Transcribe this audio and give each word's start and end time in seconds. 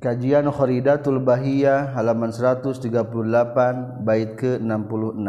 Kajian 0.00 0.48
Khoridatul 0.48 1.20
Bahiyah 1.20 1.92
halaman 1.92 2.32
138 2.32 2.88
bait 4.00 4.32
ke-66 4.32 5.28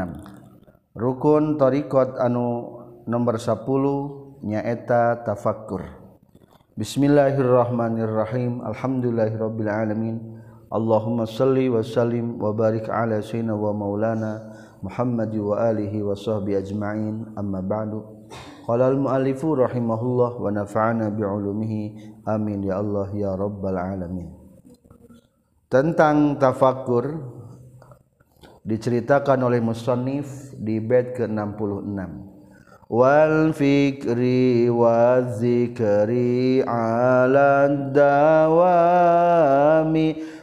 Rukun 0.96 1.60
Torikot 1.60 2.16
anu 2.16 2.80
nomor 3.04 3.36
10 3.36 3.68
nyaeta 4.48 5.28
tafakur 5.28 5.84
Bismillahirrahmanirrahim. 6.80 8.64
Alhamdulillahirabbil 8.64 9.68
alamin 9.68 10.40
Allahumma 10.72 11.28
salli 11.28 11.68
wa 11.68 11.84
sallim 11.84 12.40
wa 12.40 12.56
barik 12.56 12.88
ala 12.88 13.20
sayyidina 13.20 13.52
wa 13.52 13.76
maulana 13.76 14.56
Muhammad 14.80 15.36
wa 15.36 15.68
alihi 15.68 16.00
wa 16.00 16.16
sahbihi 16.16 16.64
ajma'in. 16.64 17.36
Amma 17.36 17.60
ba'du. 17.60 18.32
Qala 18.64 18.88
al 18.88 18.96
muallifu 18.96 19.52
rahimahullah 19.52 20.40
wa 20.40 20.48
nafa'ana 20.48 21.12
bi 21.12 21.28
ulumihi 21.28 22.24
amin 22.24 22.64
ya 22.64 22.80
Allah 22.80 23.12
ya 23.12 23.36
rabbal 23.36 23.76
alamin. 23.76 24.41
Tentang 25.72 26.36
tafakur 26.36 27.16
diceritakan 28.68 29.48
oleh 29.48 29.64
musannif 29.64 30.52
di 30.60 30.84
bait 30.84 31.16
ke-66. 31.16 32.28
Wal 32.92 33.56
fikri 33.56 34.68
wa 34.68 35.24
zikri 35.40 36.60
ala 36.68 37.72
dawami 37.96 38.60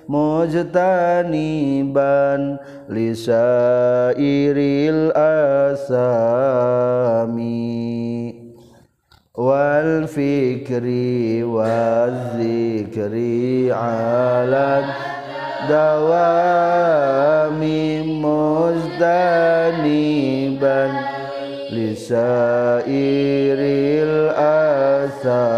mujtaniban 0.09 0.97
lisairil 2.89 4.17
asami. 5.93 6.49
Wal 9.37 10.09
fikri 10.09 11.45
wa 11.45 12.09
zikri 12.33 13.69
ala 13.69 14.89
dawami 15.67 17.51
muzdaniban 18.07 20.95
lisairil 21.75 22.87
asami. 25.09 25.51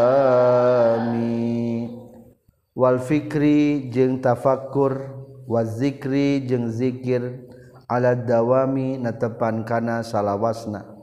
Wal 2.73 2.97
fikri 2.97 3.93
jeung 3.93 4.25
tafakkur 4.25 5.13
wa 5.45 5.61
zikri 5.69 6.49
jeung 6.49 6.73
zikir 6.73 7.45
ala 7.85 8.17
dawami 8.17 8.97
natepan 8.97 9.69
kana 9.69 10.01
salawasna. 10.01 10.97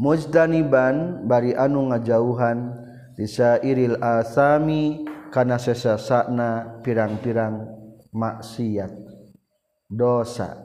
Muzdaniban 0.00 1.28
bari 1.28 1.52
anu 1.52 1.92
ngajauhan 1.92 2.72
lisairil 3.20 4.00
asami 4.00 5.09
karena 5.30 5.56
sesasakna 5.56 6.82
pirang-pirang 6.82 7.66
maksiat 8.10 8.90
dosa. 9.86 10.58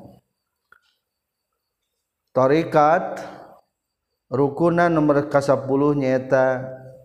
Torikat 2.36 3.22
rukunan 4.28 4.92
nomor 4.92 5.32
ke-10 5.32 5.82
nyata 5.96 6.46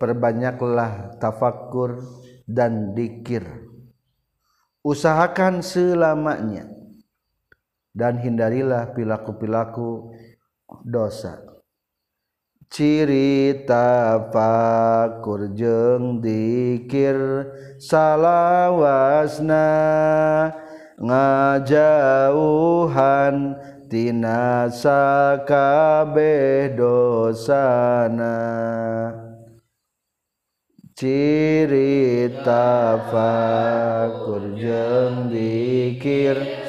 perbanyaklah 0.00 1.20
tafakkur 1.22 2.02
dan 2.48 2.96
dikir. 2.96 3.46
Usahakan 4.80 5.60
selamanya 5.60 6.66
dan 7.92 8.16
hindarilah 8.16 8.96
pilaku-pilaku 8.96 10.16
dosa 10.82 11.59
cirita 12.70 14.30
fakur 14.30 15.50
jeung 15.58 16.22
dikir 16.22 17.50
salawasna 17.82 19.66
ngajauhan 21.02 22.38
tina 23.90 24.70
sakabeh 24.70 26.70
dosana. 26.78 28.38
Cirita 30.94 33.02
fakur 33.10 34.54
jeung 34.54 35.26
dikir 35.26 36.59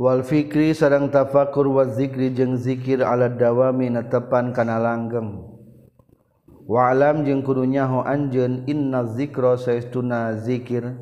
Wal 0.00 0.24
fikri 0.24 0.72
sarang 0.72 1.12
tafakur 1.12 1.68
wa 1.68 1.84
zikri 1.84 2.32
jeung 2.32 2.56
zikir 2.56 3.04
ala 3.04 3.28
dawami 3.28 3.92
netepan 3.92 4.48
kana 4.56 4.80
langgeng. 4.80 5.44
Wa 6.64 6.88
alam 6.88 7.20
jeung 7.28 7.44
kudu 7.44 7.68
nyaho 7.68 8.00
anjeun 8.08 8.64
inna 8.64 9.04
zikra 9.04 9.60
saestuna 9.60 10.40
zikir 10.40 10.96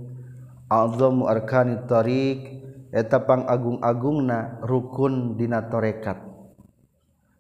azamu 0.67 1.31
arkani 1.31 1.79
tariq 1.87 2.59
eta 2.91 3.23
pangagung-agungna 3.23 4.67
rukun 4.67 5.39
dina 5.39 5.63
tarekat. 5.71 6.19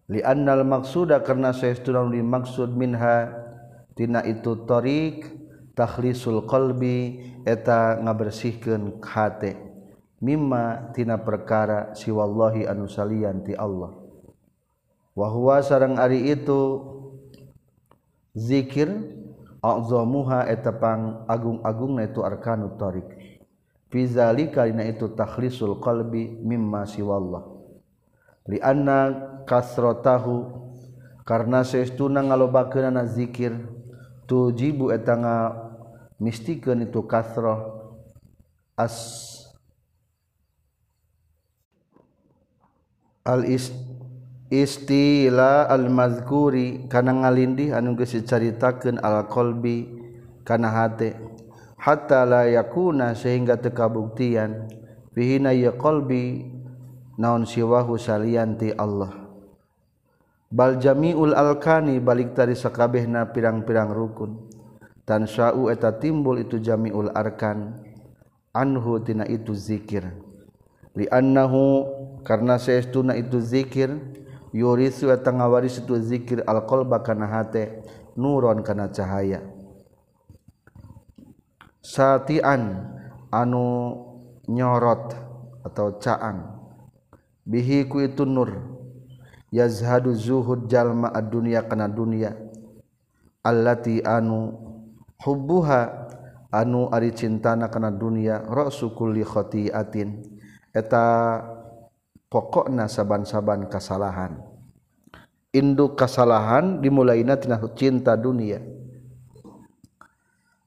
Li 0.07 0.23
annal 0.23 0.63
maqsuda 0.63 1.27
karna 1.27 1.51
saestuna 1.51 2.07
dimaksud 2.07 2.71
minha 2.71 3.35
tina 3.99 4.23
itu 4.23 4.63
tariq 4.63 5.27
takhlisul 5.75 6.47
qalbi 6.47 7.19
eta 7.43 7.99
ngabersihkeun 7.99 9.03
hate. 9.03 9.68
mimma 10.19 10.95
tina 10.95 11.19
perkara 11.19 11.95
siwallahi 11.95 12.67
anu 12.67 12.91
salian 12.91 13.43
ti 13.47 13.55
Allah. 13.55 13.95
Wa 15.15 15.27
huwa 15.31 15.63
sareng 15.63 15.99
ari 15.99 16.31
itu 16.31 16.83
zikir 18.35 18.91
azamuha 19.59 20.47
etapang 20.47 21.27
agung-agungna 21.27 22.07
itu 22.07 22.23
arkanut 22.23 22.79
tariq 22.79 23.11
fi 23.91 24.01
zalika 24.07 24.69
dina 24.69 24.87
itu 24.87 25.11
takhlisul 25.13 25.83
qalbi 25.83 26.39
mimma 26.39 26.87
siwallah. 26.87 27.43
Li 28.49 28.63
anna 28.63 29.13
kasrotahu 29.45 30.67
karena 31.27 31.61
seestuna 31.61 32.25
ngalobakeunana 32.25 33.05
zikir 33.05 33.53
tujibu 34.25 34.89
eta 34.93 35.15
nga 35.19 35.37
mistikeun 36.17 36.89
itu 36.89 37.05
kasrah 37.05 37.69
as 38.73 39.29
al 43.29 43.45
is 43.45 43.69
istila 44.49 45.69
al-mazkuri 45.69 46.89
kana 46.89 47.13
ngalindih 47.13 47.77
anu 47.77 47.93
geus 47.93 48.17
dicaritakeun 48.17 48.97
al-qalbi 49.05 49.85
kana 50.49 50.73
hate. 50.73 51.13
Hatta 51.79 52.25
la 52.25 52.49
yakuna 52.49 53.13
sehingga 53.13 53.61
teu 53.61 53.71
kabuktian 53.71 54.73
fihina 55.13 55.53
ya 55.53 55.77
qalbi 55.77 56.49
naon 57.21 57.45
siwahu 57.45 58.01
salianti 58.01 58.73
Allah. 58.75 59.13
Bal 60.49 60.81
jamiul 60.81 61.37
alkani 61.37 62.01
balik 62.01 62.33
tari 62.33 62.57
sakabehna 62.57 63.31
pirang-pirang 63.37 63.93
rukun. 63.93 64.49
Tan 65.05 65.29
sya'u 65.29 65.69
eta 65.69 66.01
timbul 66.01 66.41
itu 66.41 66.57
jamiul 66.57 67.13
arkan 67.13 67.77
anhu 68.57 68.97
tina 69.05 69.29
itu 69.29 69.53
zikir. 69.53 70.09
Li 70.97 71.05
annahu 71.13 71.85
karena 72.29 72.61
seestuna 72.61 73.17
itu 73.17 73.41
dzikir 73.41 73.89
yurisu 74.53 75.09
eta 75.09 75.33
ngawaris 75.33 75.81
itu 75.81 75.97
dzikir 75.97 76.45
alqalba 76.45 77.01
kana 77.01 77.25
hate 77.25 77.81
nuron 78.21 78.61
kana 78.61 78.93
cahaya. 78.93 79.41
Satian 81.81 82.85
anu 83.33 83.97
nyorot 84.45 85.17
atau 85.65 85.97
caang 85.97 86.69
bihi 87.49 87.89
ku 87.89 88.05
itu 88.05 88.29
nur. 88.29 88.77
Yazhadu 89.49 90.13
zuhud 90.13 90.69
jalma 90.69 91.09
ad-dunya 91.09 91.65
kana 91.65 91.89
dunya 91.89 92.37
allati 93.41 94.05
anu 94.05 94.53
hubbuha 95.25 96.13
anu 96.53 96.93
ari 96.93 97.17
cintana 97.17 97.73
kana 97.73 97.89
dunya 97.89 98.45
rasu 98.45 98.93
kulli 98.93 99.25
khati'atin. 99.25 100.21
Eta 100.77 101.41
pokokna 102.29 102.87
saaban-saban 102.89 103.67
kasalahan. 103.69 104.41
Induk 105.53 105.97
kasalahan 105.97 106.85
dimulaina 106.85 107.41
tina 107.41 107.57
cinta 107.73 108.15
dunia. 108.15 108.61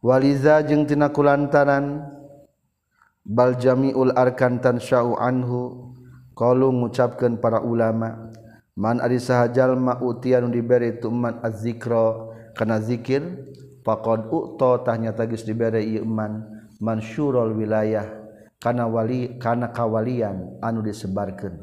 Waliza 0.01 0.65
jeung 0.65 0.89
tina 0.89 1.13
kulantaran 1.13 2.01
baljamiul 3.21 4.17
arkan 4.17 4.57
sya'u 4.81 5.13
anhu 5.21 5.93
qalu 6.33 6.73
ngucapkeun 6.73 7.37
para 7.37 7.61
ulama 7.61 8.33
man 8.73 8.97
ari 8.97 9.21
sahajal 9.21 9.77
ma 9.77 10.01
utian 10.01 10.49
diberi 10.49 10.97
tuman 10.97 11.37
azzikra 11.45 12.33
kana 12.57 12.81
zikir 12.81 13.21
faqad 13.85 14.25
uta 14.33 14.81
tah 14.81 14.97
nyata 14.97 15.29
geus 15.29 15.45
diberi 15.45 15.85
ieu 15.85 16.01
man 16.01 16.65
mansyurul 16.81 17.53
wilayah. 17.53 18.20
kana 18.61 18.85
wali 18.85 19.41
kana 19.41 19.73
kawalian 19.73 20.61
anu 20.61 20.85
disebarkeun. 20.85 21.57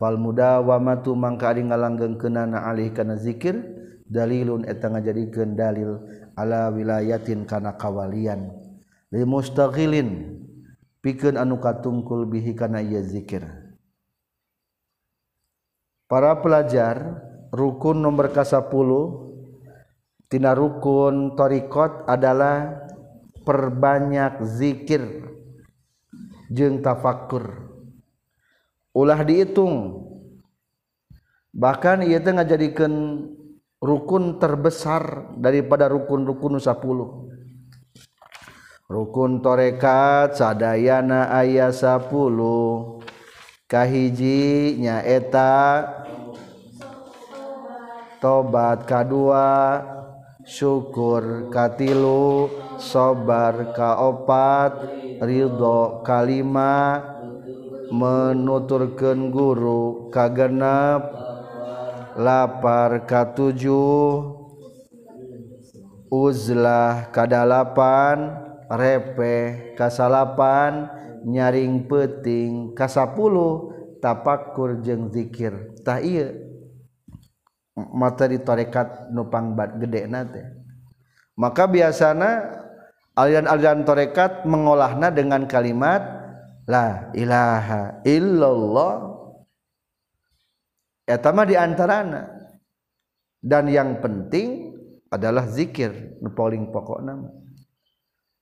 Fal 0.00 0.16
mudawamatu 0.16 1.12
mangka 1.12 1.52
ari 1.52 1.68
ngalanggengkeunana 1.68 2.64
alih 2.64 2.96
kana 2.96 3.20
zikir 3.20 3.60
dalilun 4.08 4.64
eta 4.64 4.88
ngajadikeun 4.88 5.52
dalil 5.52 6.00
ala 6.32 6.72
wilayatin 6.72 7.44
kana 7.44 7.76
kawalian. 7.76 8.48
Li 9.12 9.22
mustaghilin 9.28 10.40
pikeun 11.04 11.36
anu 11.36 11.60
katungkul 11.60 12.24
bihi 12.24 12.56
kana 12.56 12.80
ieu 12.80 13.04
zikir. 13.04 13.44
Para 16.08 16.40
pelajar 16.40 17.20
rukun 17.52 18.00
nomor 18.00 18.32
ka-10 18.32 18.64
tina 20.32 20.56
rukun 20.56 21.36
torikot 21.36 22.08
adalah 22.08 22.80
perbanyak 23.44 24.40
zikir. 24.56 25.36
jeung 26.52 26.80
tafakur. 26.82 27.70
Ulah 28.96 29.22
dihitung 29.22 30.04
bahkan 31.54 32.02
ia 32.02 32.18
teh 32.18 32.34
ngajadikeun 32.34 32.94
rukun 33.78 34.42
terbesar 34.42 35.32
daripada 35.38 35.86
rukun-rukun 35.86 36.58
sapuluh 36.58 37.30
rukun 38.88 39.44
torekat 39.44 40.34
sadayana 40.34 41.30
ayah 41.38 41.70
sapuluh. 41.70 42.98
Kahiji 43.68 44.80
nyaeta 44.80 45.84
tobat 48.16 48.88
kadua 48.88 49.84
syukur 50.48 51.52
katilu 51.52 52.48
sobar 52.80 53.76
kaopat 53.76 54.96
Ridho 55.20 56.00
kalima 56.06 57.04
menuturkan 57.92 59.28
guru 59.28 60.08
kagenap 60.08 61.04
lapar 62.16 63.04
katujuh 63.04 64.40
uzlah 66.08 67.12
kadalapan 67.12 68.40
repe 68.72 69.74
kasalapan 69.76 70.88
nyaring 71.28 71.84
peting 71.84 72.72
kasapuluh 72.72 73.74
tapakkur 73.98 74.78
jeng 74.80 75.10
zikir. 75.10 75.74
Tak 75.82 76.06
iya 76.06 76.47
materi 77.94 78.42
torekat 78.42 79.12
nupang 79.14 79.54
bad 79.54 79.78
gede 79.78 80.10
maka 81.38 81.70
biasanya 81.70 82.32
alian-alian 83.14 83.86
torekat 83.86 84.42
mengolahna 84.42 85.14
dengan 85.14 85.46
kalimat 85.46 86.02
la 86.66 87.14
ilaha 87.14 88.02
illallah. 88.02 88.94
Etama 91.08 91.46
diantarana. 91.48 92.36
Dan 93.38 93.70
yang 93.70 94.02
penting 94.02 94.74
adalah 95.08 95.46
zikir 95.46 96.20
paling 96.34 96.74
pokok 96.74 97.00
nama 97.00 97.30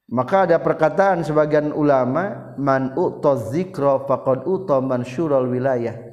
maka 0.07 0.47
ada 0.47 0.63
perkataan 0.63 1.27
sebagian 1.27 1.75
ulama 1.75 2.55
man 2.59 2.95
uto 2.95 3.35
zikro 3.51 4.07
faqad 4.07 4.47
uto 4.47 4.79
mansyurul 4.79 5.51
wilayah 5.51 6.06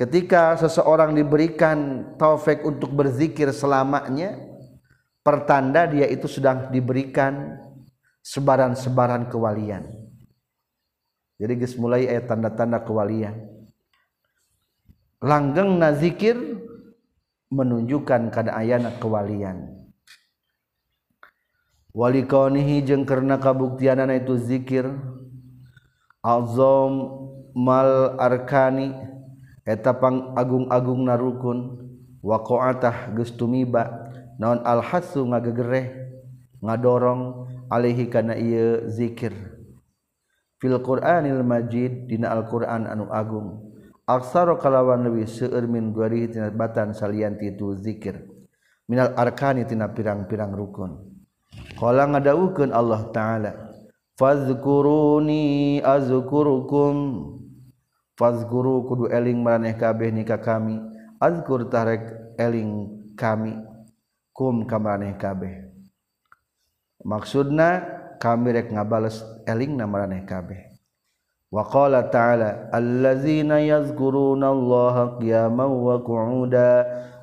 Ketika 0.00 0.56
seseorang 0.56 1.12
diberikan 1.12 2.08
taufik 2.16 2.64
untuk 2.64 2.88
berzikir 2.88 3.52
selamanya, 3.52 4.32
pertanda 5.20 5.84
dia 5.84 6.08
itu 6.08 6.24
sedang 6.24 6.72
diberikan 6.72 7.60
sebaran-sebaran 8.24 9.28
kewalian. 9.28 9.92
Jadi 11.36 11.52
geus 11.52 11.76
mulai 11.76 12.08
ayat 12.08 12.32
tanda-tanda 12.32 12.80
kewalian. 12.80 13.44
Langgeng 15.20 15.76
na 15.76 15.92
zikir 15.92 16.32
menunjukkan 17.52 18.32
kada 18.32 18.56
ayana 18.56 18.96
kewalian. 18.96 19.68
Wali 21.92 22.24
kaunihi 22.24 22.88
karena 23.04 23.36
kabuktianana 23.36 24.16
itu 24.16 24.40
zikir 24.40 24.88
azam 26.24 26.92
mal 27.52 28.16
arkani 28.16 29.09
etapang 29.64 30.36
Agung-agung 30.36 31.08
narukun. 31.08 31.88
Wakoatah 32.20 33.16
gestumiba 33.16 34.12
naon 34.36 34.60
alhasu 34.60 35.24
ngagegereh 35.24 35.88
ngadorong 36.60 37.48
alaihi 37.72 38.12
kana 38.12 38.36
ieu 38.36 38.84
zikir. 38.92 39.32
Fil 40.60 40.76
Quranil 40.84 41.40
Majid 41.40 42.12
dina 42.12 42.36
Alquran 42.36 42.84
anu 42.84 43.08
Agung. 43.08 43.72
Aksara 44.04 44.60
kalawan 44.60 45.06
leuwih 45.06 45.24
seueur 45.24 45.64
min 45.64 45.96
guari 45.96 46.28
tina 46.28 46.52
batan 46.52 46.92
salianti 46.92 47.56
itu 47.56 47.72
zikir. 47.80 48.20
Minal 48.84 49.16
arkani 49.16 49.64
tina 49.64 49.88
pirang-pirang 49.88 50.52
rukun. 50.52 50.98
Qala 51.78 52.04
ngadawukeun 52.10 52.74
Allah 52.74 53.08
taala 53.14 53.52
fazkuruni 54.20 55.80
azkurukum. 55.80 56.96
fazguru 58.20 58.84
kudu 58.84 59.08
eling 59.08 59.40
maraneh 59.40 59.72
kabeh 59.80 60.12
nika 60.12 60.36
kami. 60.36 60.76
Azkur 61.16 61.72
tarek 61.72 62.36
eling 62.36 63.00
kami. 63.16 63.56
Kum 64.36 64.68
ka 64.68 64.76
maraneh 64.76 65.16
kabeh. 65.16 65.72
Maksudna 67.00 67.80
kami 68.20 68.52
rek 68.52 68.68
ngabales 68.68 69.24
eling 69.48 69.80
na 69.80 69.88
maraneh 69.88 70.28
kabeh. 70.28 70.68
Wa 71.48 71.64
qala 71.66 72.06
ta'ala 72.12 72.70
allazina 72.70 73.58
yazkuruna 73.58 74.52
allaha 74.54 75.18
qiyaman 75.18 75.66
wa 75.66 75.98
qu'uda 75.98 76.70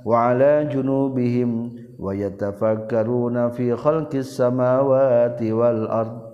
wa 0.03 0.33
ala 0.33 0.67
junubihim 0.67 1.79
wa 1.95 2.11
yatafakkaruna 2.11 3.55
fi 3.55 3.71
khalqis 3.71 4.35
samawati 4.35 5.55
wal 5.55 5.87
ardh 5.87 6.26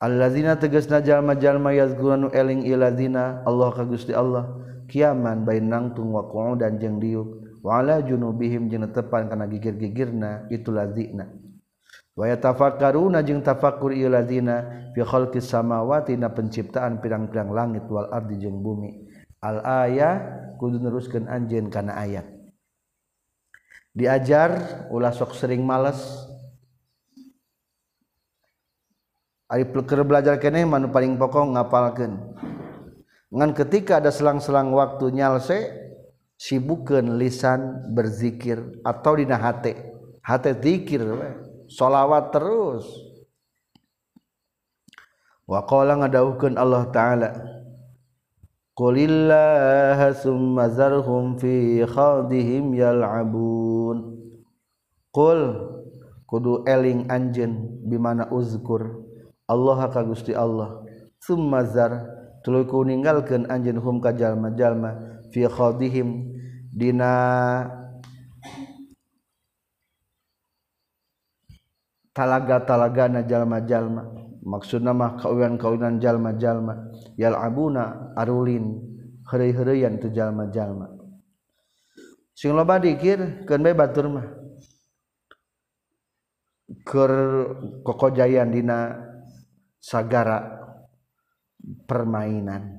allazina 0.00 0.56
tegasna 0.56 1.04
jalma-jalma 1.04 1.76
yazkurunu 1.76 2.32
eling 2.32 2.64
ilazina 2.64 3.44
Allah 3.44 3.68
ka 3.70 3.84
Gusti 3.84 4.16
Allah. 4.16 4.56
Kiaman 4.90 5.46
bain 5.46 5.70
nangtung 5.70 6.10
wa 6.10 6.26
dan 6.58 6.82
jeung 6.82 6.98
diuk 6.98 7.62
wa 7.62 7.78
ala 7.78 8.02
junubihim 8.02 8.66
jeung 8.66 8.90
tepan 8.90 9.30
kana 9.30 9.46
gigir-gigirna. 9.46 10.50
Itu 10.50 10.74
lazina 10.74 11.30
wa 12.18 12.26
yatafakkaruna 12.26 13.22
jeung 13.22 13.44
tafakkur 13.44 13.94
ieu 13.94 14.10
fi 14.90 15.00
khalqis 15.06 15.46
samawati 15.46 16.18
na 16.18 16.34
penciptaan 16.34 16.98
pirang-pirang 16.98 17.54
langit 17.54 17.86
wal 17.86 18.10
ardi 18.10 18.42
jeung 18.42 18.58
bumi. 18.58 19.06
Al 19.40 19.62
aya 19.62 20.10
kudu 20.58 20.82
neruskeun 20.82 21.30
anjeun 21.30 21.70
kana 21.70 21.94
ayat. 21.96 22.26
Diajar 23.94 24.86
ulah 24.90 25.14
sok 25.14 25.38
sering 25.38 25.62
males. 25.62 26.29
Males 29.50 29.66
pelker 29.74 30.06
belajar 30.06 30.38
kene 30.38 30.62
manu 30.62 30.94
paling 30.94 31.18
pokok 31.18 31.58
ngapalkan 31.58 32.22
dengan 33.30 33.54
ketika 33.54 34.02
ada 34.02 34.10
selang-selang 34.10 34.74
waktu 34.74 35.14
nyalse 35.14 35.70
sibukan 36.34 37.14
lisan 37.14 37.94
berzikir 37.94 38.58
atau 38.82 39.14
dina 39.14 39.38
hate. 39.38 39.78
Hate 40.18 40.50
zikir 40.58 41.06
solawat 41.70 42.34
terus. 42.34 42.90
Wa 45.46 45.62
qala 45.62 45.94
ngadaukeun 46.02 46.58
Allah 46.58 46.90
taala 46.90 47.30
Qulillaha 48.74 50.10
summa 50.16 50.66
zarhum 50.72 51.38
fi 51.38 51.86
khadihim 51.86 52.74
yal'abun. 52.74 54.18
Qul 55.14 55.40
kudu 56.26 56.66
eling 56.66 57.06
anjeun 57.06 57.82
bimana 57.86 58.26
uzkur 58.30 59.09
Allah 59.50 59.90
ka 59.90 60.06
Gusti 60.06 60.30
Allah. 60.30 60.86
Summazar 61.18 62.06
tuluy 62.46 62.64
ku 62.70 62.86
ninggalkeun 62.86 63.50
anjeun 63.50 63.82
hum 63.82 63.98
ka 63.98 64.14
jalma-jalma 64.14 65.22
fi 65.34 65.50
khadihim 65.50 66.30
dina. 66.70 67.66
Talaga-talagana 72.14 73.26
jalma-jalma. 73.26 74.02
Maksudna 74.40 74.94
mah 74.94 75.18
kawinan-kawinan 75.18 75.98
jalma-jalma. 75.98 76.90
Yal 77.18 77.34
abuna 77.34 78.14
arulin 78.16 78.82
heureuy-heureuyan 79.30 79.98
tu 79.98 80.10
jalma-jalma. 80.10 80.90
Sing 82.34 82.56
loba 82.56 82.80
dikir 82.80 83.44
keun 83.44 83.62
bae 83.62 83.76
batur 83.76 84.08
mah. 84.10 84.26
Keur 86.86 87.12
kokojayan 87.84 88.54
dina 88.54 89.09
sagara 89.80 90.60
permainan. 91.88 92.78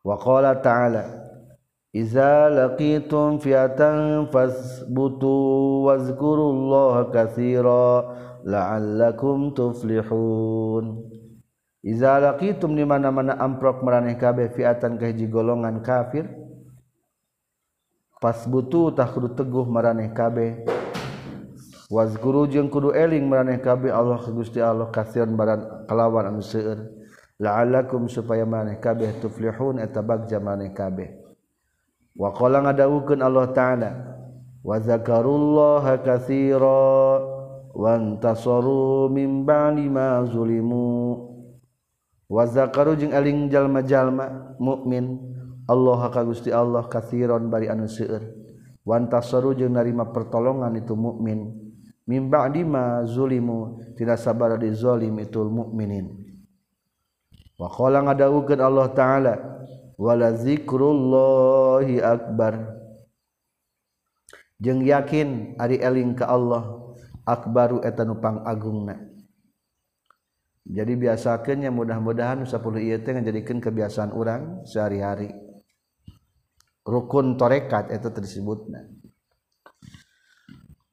Wa 0.00 0.16
qala 0.16 0.56
ta'ala 0.62 1.04
iza 1.92 2.48
laqitum 2.48 3.42
fiatan 3.42 4.30
fasbutu 4.30 5.84
wazkurullaha 5.90 7.10
katsira 7.12 8.06
la'allakum 8.46 9.52
tuflihun. 9.52 11.04
Izalaqitum 11.80 12.76
di 12.76 12.84
mana-mana 12.84 13.36
amprok 13.40 13.84
meraneh 13.84 14.16
kabeh 14.16 14.52
fiatan 14.52 14.96
kahiji 14.96 15.28
golongan 15.28 15.82
kafir. 15.84 16.28
Tak 18.20 18.44
kudu 18.44 19.32
teguh 19.32 19.64
meraneh 19.64 20.12
kabeh 20.12 20.79
waguru 21.90 22.46
jeung 22.46 22.70
kudu 22.70 22.94
eling 22.94 23.26
meraneh 23.26 23.58
kabe 23.58 23.90
Allah 23.90 24.22
Gusti 24.30 24.62
Allah 24.62 24.88
kasihan 24.94 25.34
badan 25.34 25.84
kelawan 25.90 26.30
anu 26.30 26.40
seueur. 26.40 26.86
La'allakum 27.40 28.04
supaya 28.06 28.44
maneh 28.44 28.78
kabeh 28.78 29.16
tuflihun 29.18 29.82
eta 29.82 30.04
bagja 30.04 30.38
maneh 30.38 30.70
kabeh. 30.70 31.18
Wa 32.14 32.30
qala 32.36 32.62
ngadawukeun 32.62 33.24
Allah 33.24 33.48
taala 33.50 33.90
wa 34.60 34.76
zakarullaha 34.76 36.04
katsira 36.04 36.84
wa 37.72 37.88
antasaru 37.96 39.08
min 39.08 39.48
ba'di 39.48 39.88
ma 39.88 40.20
zulimu. 40.28 41.26
Wa 42.30 42.44
zakaru 42.44 42.94
jeung 42.94 43.10
eling 43.16 43.50
jalma-jalma 43.50 44.54
mukmin 44.60 45.18
Allah 45.64 46.12
ka 46.12 46.22
Gusti 46.22 46.52
Allah 46.52 46.86
katsiran 46.86 47.48
bari 47.48 47.72
anu 47.72 47.88
seueur. 47.88 48.20
Wa 48.84 49.00
antasaru 49.00 49.56
jeung 49.56 49.74
narima 49.80 50.12
pertolongan 50.12 50.76
itu 50.76 50.92
mukmin. 50.92 51.69
min 52.10 52.26
ba'di 52.26 52.66
ma 52.66 53.06
zulimu 53.06 53.78
tidak 53.94 54.18
sabar 54.18 54.58
dizolim 54.58 55.14
itul 55.22 55.46
mukminin 55.46 56.10
wa 57.54 57.70
qala 57.70 58.02
ngadawukeun 58.02 58.58
Allah 58.58 58.86
taala 58.90 59.34
wala 59.94 60.32
zikrullahi 60.34 62.02
akbar. 62.02 62.80
Jeung 64.60 64.84
yakin 64.84 65.56
ari 65.56 65.78
eling 65.80 66.18
ka 66.18 66.28
Allah 66.28 66.92
akbaru 67.24 67.80
eta 67.80 68.04
nupang 68.04 68.44
agungna 68.44 69.10
jadi 70.70 70.94
biasakannya 70.94 71.72
mudah-mudahan 71.74 72.46
10 72.46 72.62
ieu 72.84 72.98
teh 73.02 73.10
ngajadikeun 73.10 73.58
kebiasaan 73.58 74.14
orang 74.14 74.62
sehari-hari. 74.62 75.34
Rukun 76.86 77.34
torekat 77.34 77.90
eta 77.90 78.14
disebutna. 78.14 78.86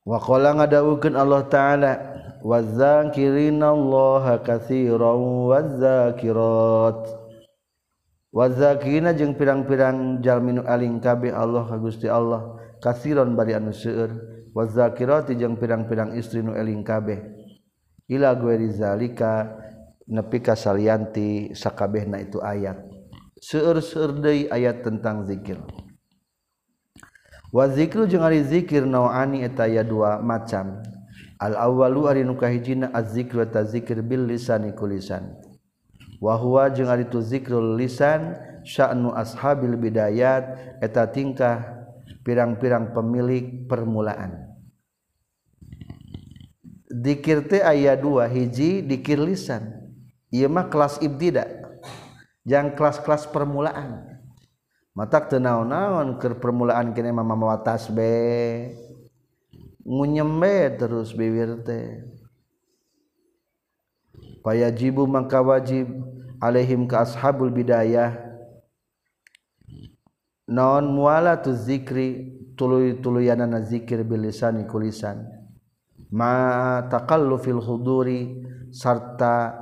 Wakola 0.08 0.56
ngadawukeun 0.56 1.20
Allah 1.20 1.44
Ta'ala 1.52 1.92
wazakirinallaha 2.40 4.40
katsiran 4.40 5.52
wazakirat 5.52 7.12
wazakirina 8.32 9.12
jeung 9.12 9.36
pirang-pirang 9.36 10.24
jalminu 10.24 10.64
aling 10.64 11.04
kabeh 11.04 11.36
Allah 11.36 11.68
ka 11.68 11.76
Gusti 11.76 12.08
Allah 12.08 12.56
kasiron 12.80 13.36
bari 13.36 13.52
anu 13.52 13.76
seueur. 13.76 14.16
Wazzakirati 14.56 15.36
jeung 15.38 15.60
pirang-pirang 15.60 16.16
istri 16.18 16.42
nu 16.42 16.56
eling 16.56 16.88
kabeh. 16.88 17.20
Ila 18.08 18.32
gueri 18.40 18.72
zalika 18.72 19.60
nepi 20.08 20.40
ka 20.40 20.56
salianti 20.56 21.52
sakabehna 21.52 22.24
itu 22.24 22.40
ayat. 22.40 22.80
Seueur-seueur 23.38 24.18
deui 24.18 24.50
ayat 24.50 24.82
tentang 24.82 25.22
zikir. 25.28 25.62
wazikru 27.54 28.08
jeung 28.08 28.24
ari 28.24 28.44
zikir 28.44 28.84
nauani 28.84 29.44
eta 29.44 29.66
aya 29.66 29.84
dua 29.84 30.20
macam. 30.24 30.84
Al 31.38 31.54
awwalu 31.54 32.10
ari 32.10 32.22
nu 32.26 32.34
kahijina 32.34 32.90
azzikru 32.90 33.46
ta 33.46 33.62
zikir 33.62 34.02
bil 34.02 34.26
lisani 34.26 34.74
kulisan 34.74 35.38
wa 36.18 36.34
huwa 36.38 36.70
jeung 36.74 36.90
ari 36.90 37.06
tu 37.06 37.22
zikrul 37.22 37.78
lisan 37.78 38.34
sya'nu 38.66 39.14
ashabil 39.14 39.78
bidayat 39.78 40.58
eta 40.82 41.06
tingkah 41.10 41.86
pirang-pirang 42.26 42.92
pemilik 42.92 43.70
permulaan. 43.70 44.50
Dikir 46.88 47.46
teh 47.46 47.62
aya 47.62 47.94
dua 47.94 48.26
hiji 48.26 48.82
dikir 48.82 49.22
lisan. 49.22 49.78
Ieu 50.28 50.52
mah 50.52 50.68
kelas 50.68 51.00
ibtida' 51.00 51.48
jang 52.44 52.76
kelas-kelas 52.76 53.32
permulaan. 53.32 54.07
mata 54.98 55.22
tenaon-naon 55.22 56.18
ke 56.18 56.34
permulaan 56.42 56.90
kini 56.90 57.14
mama 57.14 57.38
mawa 57.38 57.62
tasbe 57.62 58.10
ngunyembe 59.86 60.74
terus 60.74 61.14
biwir 61.14 61.62
teh. 61.62 62.02
Fayajibu 64.42 65.06
maka 65.06 65.38
wajib 65.46 65.86
alaihim 66.42 66.90
ka 66.90 67.06
ashabul 67.06 67.54
bidayah. 67.54 68.18
Non 70.50 70.90
muala 70.90 71.38
tu 71.46 71.54
zikri 71.54 72.34
tuluy-tuluyanana 72.58 73.62
zikir 73.62 74.02
bilisani 74.02 74.66
kulisan. 74.66 75.30
Ma 76.10 76.82
taqallu 76.90 77.38
fil 77.38 77.62
huduri 77.62 78.42
sarta 78.74 79.54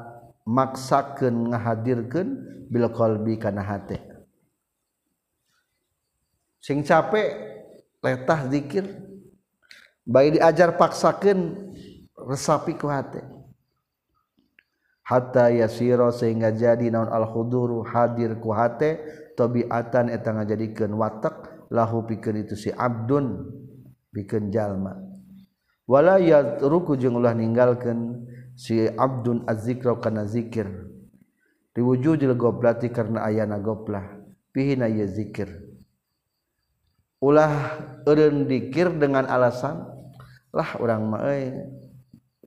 maksakeun 0.47 1.51
ngahadirkeun 1.51 2.27
bil 2.69 2.87
qalbi 2.93 3.35
kana 3.41 3.65
hate 3.65 4.14
sing 6.65 6.81
capek 6.81 7.29
letah 8.01 8.49
zikir. 8.49 8.85
Baik 10.05 10.37
diajar 10.37 10.77
paksakan 10.77 11.69
resapi 12.13 12.77
ku 12.77 12.85
hati 12.89 13.21
hatta 15.05 15.53
yasiro 15.53 16.09
sehingga 16.09 16.53
jadi 16.53 16.89
naon 16.89 17.09
al 17.09 17.25
khuduru 17.29 17.85
hadir 17.85 18.37
ku 18.41 18.53
hati 18.53 19.01
tabiatan 19.37 20.09
eta 20.09 20.33
ngajadikeun 20.33 20.93
watak 20.97 21.65
lahu 21.73 22.05
pikeun 22.05 22.45
itu 22.45 22.53
si 22.57 22.69
abdun 22.73 23.49
pikeun 24.13 24.49
jalma. 24.49 24.97
Wala 25.85 26.17
yatruku 26.17 26.97
jeung 26.97 27.17
ulah 27.21 27.37
ninggalkeun 27.37 28.25
si 28.57 28.85
abdun 28.85 29.45
azzikra 29.45 29.97
kana 30.01 30.25
zikir. 30.25 30.69
Diwujudil 31.73 32.33
goblati 32.37 32.93
karena 32.93 33.25
ayana 33.25 33.57
goplah 33.57 34.21
pihina 34.53 34.85
ye 34.85 35.05
zikir. 35.09 35.49
ulah 37.23 37.51
eureun 38.03 38.47
dikir 38.47 38.91
dengan 38.95 39.25
alasan 39.27 39.83
lah 40.55 40.69
orang 40.79 41.01
mah 41.07 41.21
euy 41.27 41.51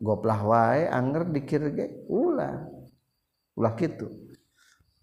goplah 0.00 0.40
wae 0.44 0.88
anger 0.88 1.28
dikir 1.28 1.62
ge. 1.74 1.86
Ulah 2.08 2.64
ulah 3.58 3.74
kitu. 3.74 4.08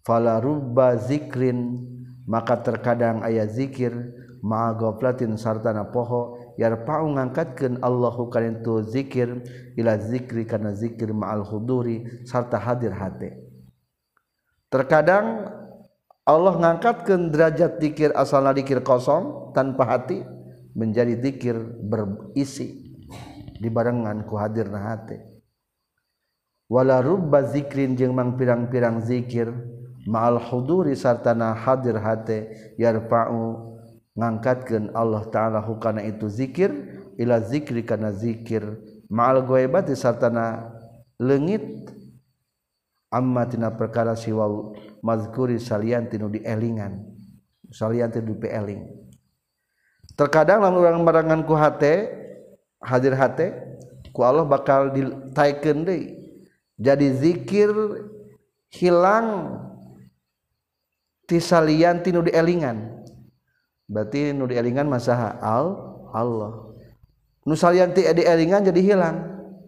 Fala 0.02 0.38
rubba 0.38 0.96
zikrin 0.96 1.82
maka 2.26 2.58
terkadang 2.58 3.22
aya 3.22 3.46
zikir 3.46 3.94
ma 4.42 4.70
goplatin 4.74 5.34
sartana 5.38 5.90
poho 5.90 6.54
yarfa'u 6.58 7.14
ngangkatkeun 7.18 7.82
Allahu 7.82 8.30
kana 8.30 8.62
tu 8.62 8.82
zikir 8.86 9.42
ila 9.78 9.98
zikri 9.98 10.46
kana 10.46 10.72
zikir 10.74 11.10
ma'al 11.10 11.42
huduri 11.44 12.26
sarta 12.26 12.58
hadir 12.58 12.94
hate. 12.94 13.38
Terkadang 14.70 15.46
Allah 16.26 16.58
ngangkatkan 16.58 17.30
derajat 17.30 17.78
dikir 17.78 18.10
asalnya 18.10 18.58
dikir 18.58 18.82
kosong 18.82 19.54
tanpa 19.54 19.86
hati 19.86 20.26
menjadi 20.74 21.14
dikir 21.14 21.54
berisi 21.86 22.98
dibarengan 23.62 24.26
ku 24.26 24.34
hadir 24.34 24.66
na 24.66 24.90
hati. 24.90 25.22
Wala 26.66 26.98
rubba 26.98 27.46
zikrin 27.46 27.94
jeung 27.94 28.10
mang 28.10 28.34
pirang-pirang 28.34 29.06
zikir 29.06 29.54
ma'al 30.10 30.42
huduri 30.42 30.98
sartana 30.98 31.54
hadir 31.54 31.94
hati 32.02 32.50
yarfa'u 32.74 33.78
ngangkatkeun 34.18 34.98
Allah 34.98 35.30
taala 35.30 35.62
hukana 35.62 36.02
itu 36.02 36.26
zikir 36.26 36.74
ila 37.22 37.38
zikri 37.38 37.86
kana 37.86 38.10
zikir. 38.10 38.66
Ma'al 39.06 39.46
ghaibati 39.46 39.94
sartana 39.94 40.74
leungit 41.22 41.86
amma 43.12 43.46
tina 43.46 43.72
perkara 43.72 44.14
siwa 44.14 44.74
mazkuri 45.02 45.58
salian 45.60 46.08
tinu 46.10 46.30
dielingan. 46.30 47.02
Salian 47.70 48.10
tinu 48.14 48.38
dieling 48.38 49.06
terkadang 50.16 50.64
lamun 50.64 50.80
urang 50.80 51.04
marangan 51.04 51.44
ku 51.44 51.52
hate 51.52 52.08
hadir 52.80 53.12
hate 53.12 53.52
ku 54.10 54.24
Allah 54.24 54.48
bakal 54.48 54.90
ditaikeun 54.90 55.84
deui. 55.84 56.16
Jadi 56.76 57.08
zikir 57.12 57.72
hilang 58.72 59.60
ti 61.28 61.40
salian 61.40 62.00
tinu 62.00 62.24
dielingan. 62.24 63.04
Berarti 63.86 64.34
nu 64.34 64.48
dielingan 64.48 64.88
masaha 64.88 65.36
al 65.40 65.76
Allah. 66.12 66.74
Nu 67.44 67.54
salian 67.54 67.92
ti 67.92 68.04
dielingan 68.08 68.64
jadi 68.64 68.80
hilang. 68.82 69.16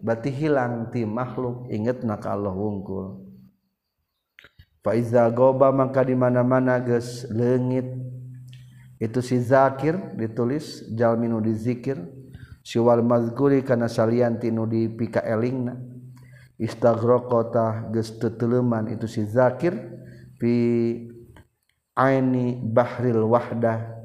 Berarti 0.01 0.29
hilang 0.33 0.89
ti 0.93 1.05
makhluk. 1.05 1.69
Inget 1.69 2.01
nak 2.05 2.25
Allah 2.25 2.53
wungkul. 2.53 3.28
Faiza 4.79 5.27
goba 5.31 5.71
maka 5.75 6.03
di 6.07 6.15
mana-mana 6.15 6.79
geus 6.79 7.27
leungit. 7.31 7.85
Itu 8.99 9.23
si 9.23 9.39
zakir 9.39 9.95
ditulis 10.15 10.83
jalminu 10.91 11.39
dizikir 11.39 11.99
siwal 12.63 13.03
mazkuri 13.03 13.63
kana 13.63 13.87
salian 13.87 14.39
tinu 14.39 14.67
di 14.67 14.91
pika 14.91 15.23
elingna. 15.23 15.79
Istagraqata 16.59 17.91
geus 17.95 18.19
teteleman 18.19 18.91
itu 18.91 19.07
si 19.07 19.23
zakir 19.23 19.75
pi 20.39 20.55
aini 21.95 22.59
bahril 22.59 23.27
wahdah 23.27 23.99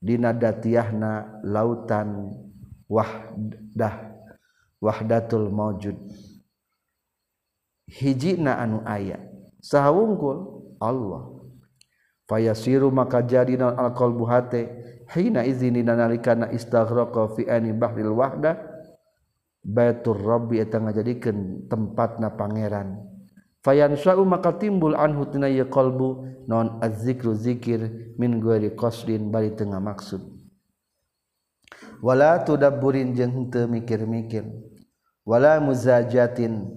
dina 0.00 0.32
datiahna 0.32 1.42
lautan 1.44 2.32
wahdah 2.88 4.08
wahdatul 4.78 5.50
mawjud 5.50 5.98
hijina 7.90 8.62
anu 8.62 8.84
ayat 8.86 9.27
saha 9.62 9.90
wungkul 9.92 10.38
Allah. 10.82 11.34
Fayasiru 12.28 12.92
maka 12.92 13.24
jadi 13.24 13.56
non 13.56 13.72
alqalbu 13.72 14.24
hate 14.28 14.68
hina 15.16 15.48
izini 15.48 15.80
nalikana 15.80 16.52
istaghraqa 16.52 17.32
fi 17.32 17.48
ani 17.48 17.72
bahril 17.72 18.12
wahda 18.12 18.60
baitur 19.64 20.20
rabbi 20.20 20.60
eta 20.60 20.76
ngajadikeun 20.76 21.66
tempatna 21.72 22.36
pangeran. 22.36 23.00
Fayansha'u 23.64 24.22
maka 24.28 24.54
timbul 24.60 24.92
anhu 24.92 25.24
tina 25.32 25.48
ye 25.48 25.64
qalbu 25.64 26.44
non 26.46 26.78
azzikru 26.84 27.32
zikir 27.32 28.12
min 28.20 28.44
ghairi 28.44 28.76
qasdin 28.76 29.32
bari 29.32 29.56
tengah 29.56 29.80
maksud. 29.80 30.20
Wala 32.04 32.44
tudabburin 32.44 33.16
jeung 33.16 33.34
henteu 33.34 33.66
mikir-mikir. 33.66 34.46
Wala 35.26 35.58
muzajatin 35.58 36.70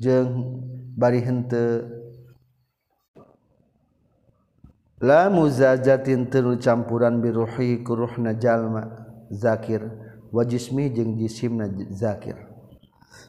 jeung 0.00 0.62
bari 0.94 1.18
hente 1.26 1.82
la 5.02 5.26
muzajatin 5.26 6.30
teu 6.30 6.54
campuran 6.56 7.18
biruhi 7.18 7.82
ruhna 7.82 8.38
jalma 8.38 8.88
zakir 9.34 9.82
wajismi 10.30 10.94
jeung 10.94 11.18
jisimna 11.18 11.66
zakir. 11.90 12.38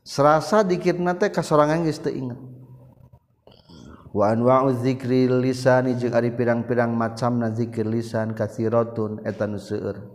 Serasa 0.05 0.61
dikirna 0.61 1.17
teh 1.17 1.33
kasorangan 1.33 1.81
geus 1.83 1.97
teu 1.97 2.13
inget 2.13 2.37
wa 4.13 4.29
anwa'u 4.31 4.71
dzikri 4.77 5.27
lisani 5.27 5.97
jeung 5.97 6.13
ari 6.13 6.31
pirang-pirang 6.31 6.93
macamna 6.93 7.49
zikir 7.51 7.89
lisan 7.89 8.37
katsiratun 8.37 9.25
eta 9.25 9.49
nu 9.49 9.57
seueur. 9.57 10.05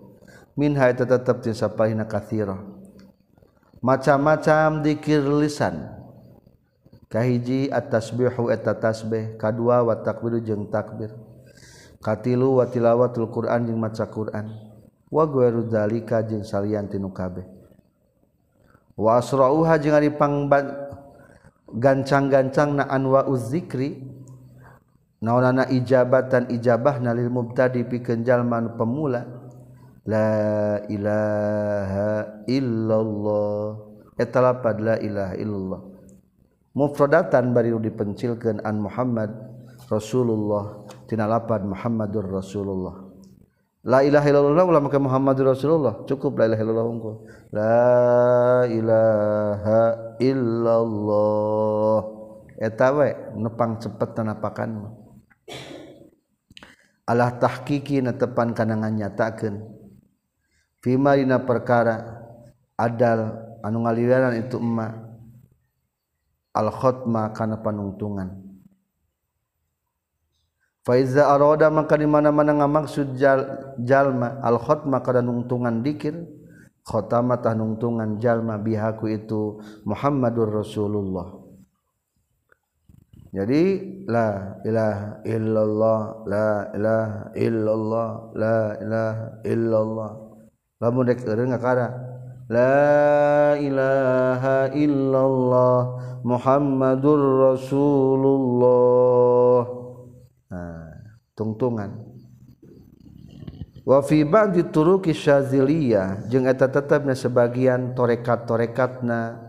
Minha 0.54 0.86
eta 0.86 1.02
tetep 1.02 1.42
jeung 1.42 1.58
sapahina 1.58 2.06
kathira 2.06 2.56
macam-macam 3.82 4.86
dzikir 4.86 5.26
lisan. 5.26 5.99
kahiji 7.10 7.66
atasbihu 7.74 8.54
eta 8.54 8.78
tasbih 8.78 9.34
kadua 9.34 9.82
wa 9.82 9.98
takbiru 9.98 10.38
jeung 10.38 10.70
takbir. 10.70 11.10
Katilu 12.00 12.62
wa 12.62 12.64
tilawatul 12.64 13.28
Qur'an 13.28 13.66
jeung 13.68 13.76
maca 13.76 14.08
Qur'an. 14.08 14.48
Wa 15.10 15.26
ghairu 15.26 15.68
dzalika 15.68 16.24
jeung 16.24 16.46
salian 16.46 16.88
tinu 16.88 17.12
kabeh. 17.12 17.44
Wa 18.96 19.18
asra'uha 19.20 19.76
jeung 19.82 19.98
ari 19.98 20.08
gancang-gancang 21.70 22.78
na 22.78 22.84
anwa 22.88 23.26
uzzikri 23.28 24.00
naonana 25.20 25.68
ijabatan 25.68 26.50
ijabah 26.50 26.98
nalil 26.98 27.28
mubtadi 27.28 27.84
pikeun 27.84 28.24
jalma 28.24 28.62
nu 28.62 28.78
pemula. 28.78 29.26
La 30.08 30.80
ilaha 30.88 32.40
illallah. 32.48 33.66
Eta 34.16 34.38
lapad 34.40 34.80
la 34.80 34.94
ilaha 34.96 35.34
illallah. 35.36 35.89
mufradatan 36.74 37.50
bari 37.50 37.74
dipencilkeun 37.74 38.62
an 38.62 38.82
Muhammad 38.82 39.30
Rasulullah 39.90 40.86
tina 41.10 41.26
lapan 41.26 41.66
Muhammadur 41.66 42.30
Rasulullah. 42.30 43.10
La 43.80 44.04
ilaha 44.04 44.28
illallah 44.28 44.64
ulah 44.68 44.82
maka 44.84 45.00
Muhammadur 45.00 45.56
Rasulullah. 45.56 46.04
Cukup 46.06 46.38
la 46.38 46.52
ilaha 46.52 46.62
illallah 46.62 46.86
unggul 46.86 47.14
La 47.50 48.68
ilaha 48.68 49.80
illallah. 50.20 52.00
Eta 52.60 52.92
we 52.92 53.10
nepang 53.40 53.80
cepet 53.80 54.08
tanapakan. 54.14 54.94
Allah 57.08 57.34
tahqiqi 57.40 58.04
netepan 58.04 58.54
kanangan 58.54 58.94
nyatakeun. 58.94 59.58
Fima 60.78 61.18
dina 61.18 61.42
perkara 61.42 62.22
adal 62.78 63.34
anu 63.66 63.82
ngaliwiran 63.88 64.38
itu 64.38 64.60
emak. 64.62 65.09
Al 66.54 66.68
khotma 66.74 67.30
kana 67.34 67.58
panungtungan 67.62 68.50
Faiza 70.80 71.28
aroda 71.28 71.68
maka 71.68 71.92
di 72.00 72.08
mana-mana 72.08 72.56
ngamaksud 72.56 73.12
jal, 73.20 73.76
jalma. 73.84 74.40
Al 74.40 74.56
khotma 74.56 75.04
kada 75.04 75.20
nungtungan 75.20 75.84
dikir. 75.84 76.24
Khotama 76.80 77.36
tah 77.36 77.52
nungtungan 77.52 78.16
jalma 78.16 78.56
bihaku 78.56 79.12
itu 79.12 79.60
Muhammadur 79.84 80.48
Rasulullah. 80.48 81.36
Jadi 83.30 83.62
la 84.10 84.58
ilaha 84.66 85.22
illallah 85.22 86.00
la 86.26 86.50
ilaha 86.74 87.20
illallah 87.38 88.10
la 88.34 88.58
ilaha 88.80 89.24
illallah. 89.46 90.10
Lamun 90.82 91.06
dek 91.06 91.22
eureung 91.22 91.54
ngakara 91.54 92.09
la 92.50 93.54
ilaha 93.62 94.74
illallah 94.74 96.02
Muhammadur 96.26 97.54
Rasulullah. 97.54 98.68
Tungtungan. 101.38 101.94
Wafi 103.86 104.28
ba'di 104.28 104.68
turuki 104.68 105.16
syaziliyah 105.16 106.28
jeung 106.28 106.44
eta 106.44 106.68
tetepna 106.68 107.16
sebagian 107.16 107.96
torekat-torekatna 107.96 109.40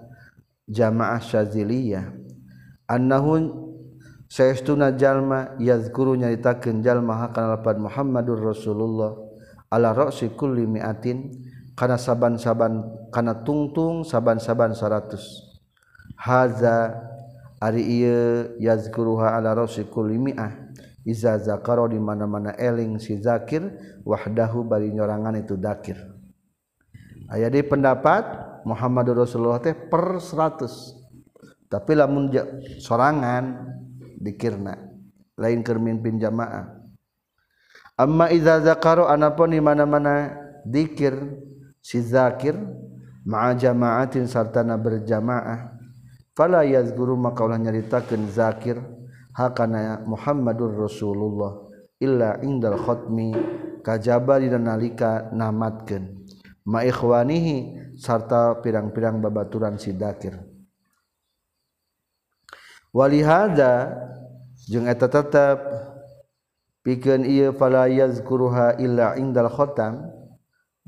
jamaah 0.71 1.19
syaziliyah. 1.19 2.15
Annahu 2.87 3.51
saestuna 4.31 4.95
jalma 4.95 5.59
yazkuru 5.59 6.15
nyaritakeun 6.15 6.79
jalma 6.79 7.27
hakana 7.27 7.59
Muhammadur 7.59 8.39
Rasulullah 8.39 9.19
ala 9.67 9.91
ra'si 9.91 10.31
kulli 10.31 10.63
mi'atin 10.63 11.50
kana 11.77 11.95
saban-saban 11.95 12.83
kana 13.09 13.41
tungtung 13.43 14.03
saban-saban 14.03 14.75
100 14.75 15.15
haza 16.19 16.95
ari 17.61 17.83
ieu 18.03 18.57
yazkuruha 18.59 19.37
ala 19.37 19.55
ra'si 19.55 19.87
kulli 19.87 20.17
mi'ah 20.17 20.71
Iza 21.01 21.33
zakaro 21.41 21.89
di 21.89 21.97
mana-mana 21.97 22.53
eling 22.61 23.01
si 23.01 23.17
zakir 23.17 23.65
wahdahu 24.05 24.61
bari 24.61 24.93
nyorangan 24.93 25.33
itu 25.41 25.57
dakir. 25.57 25.97
Aya 27.25 27.49
di 27.49 27.65
pendapat 27.65 28.21
Muhammad 28.69 29.09
Rasulullah 29.17 29.57
teh 29.57 29.73
per 29.73 30.21
100. 30.21 31.73
Tapi 31.73 31.91
lamun 31.97 32.29
sorangan 32.77 33.65
dikirna 34.21 34.77
lain 35.41 35.65
keur 35.65 35.81
mimpin 35.81 36.21
jamaah. 36.21 36.69
Amma 37.97 38.29
iza 38.29 38.61
zakaro 38.61 39.09
anapun 39.09 39.57
di 39.57 39.61
mana-mana 39.63 40.37
dikir 40.61 41.17
si 41.81 42.01
zakir 42.01 42.53
ma'a 43.25 43.57
jama'atin 43.57 44.29
sartana 44.29 44.77
berjamaah 44.77 45.77
fala 46.37 46.63
yazguru 46.65 47.17
maka 47.17 47.43
ulah 47.45 47.57
nyaritakeun 47.57 48.29
zakir 48.29 48.77
hakana 49.33 50.01
Muhammadur 50.05 50.73
Rasulullah 50.87 51.67
illa 52.01 52.39
indal 52.41 52.77
khotmi 52.77 53.33
kajaba 53.81 54.37
dina 54.41 54.57
nalika 54.61 55.29
namatkeun 55.33 56.21
ma 56.65 56.85
ikhwanihi 56.85 57.97
sarta 57.97 58.61
pirang-pirang 58.61 59.21
babaturan 59.21 59.77
si 59.81 59.93
dakir 59.93 60.37
walihada 62.93 63.97
jeung 64.69 64.85
eta 64.85 65.09
tetep 65.09 65.57
pikeun 66.85 67.25
ieu 67.25 67.53
fala 67.55 67.87
yazkuruha 67.89 68.77
illa 68.81 69.17
indal 69.17 69.49
khotam 69.49 70.20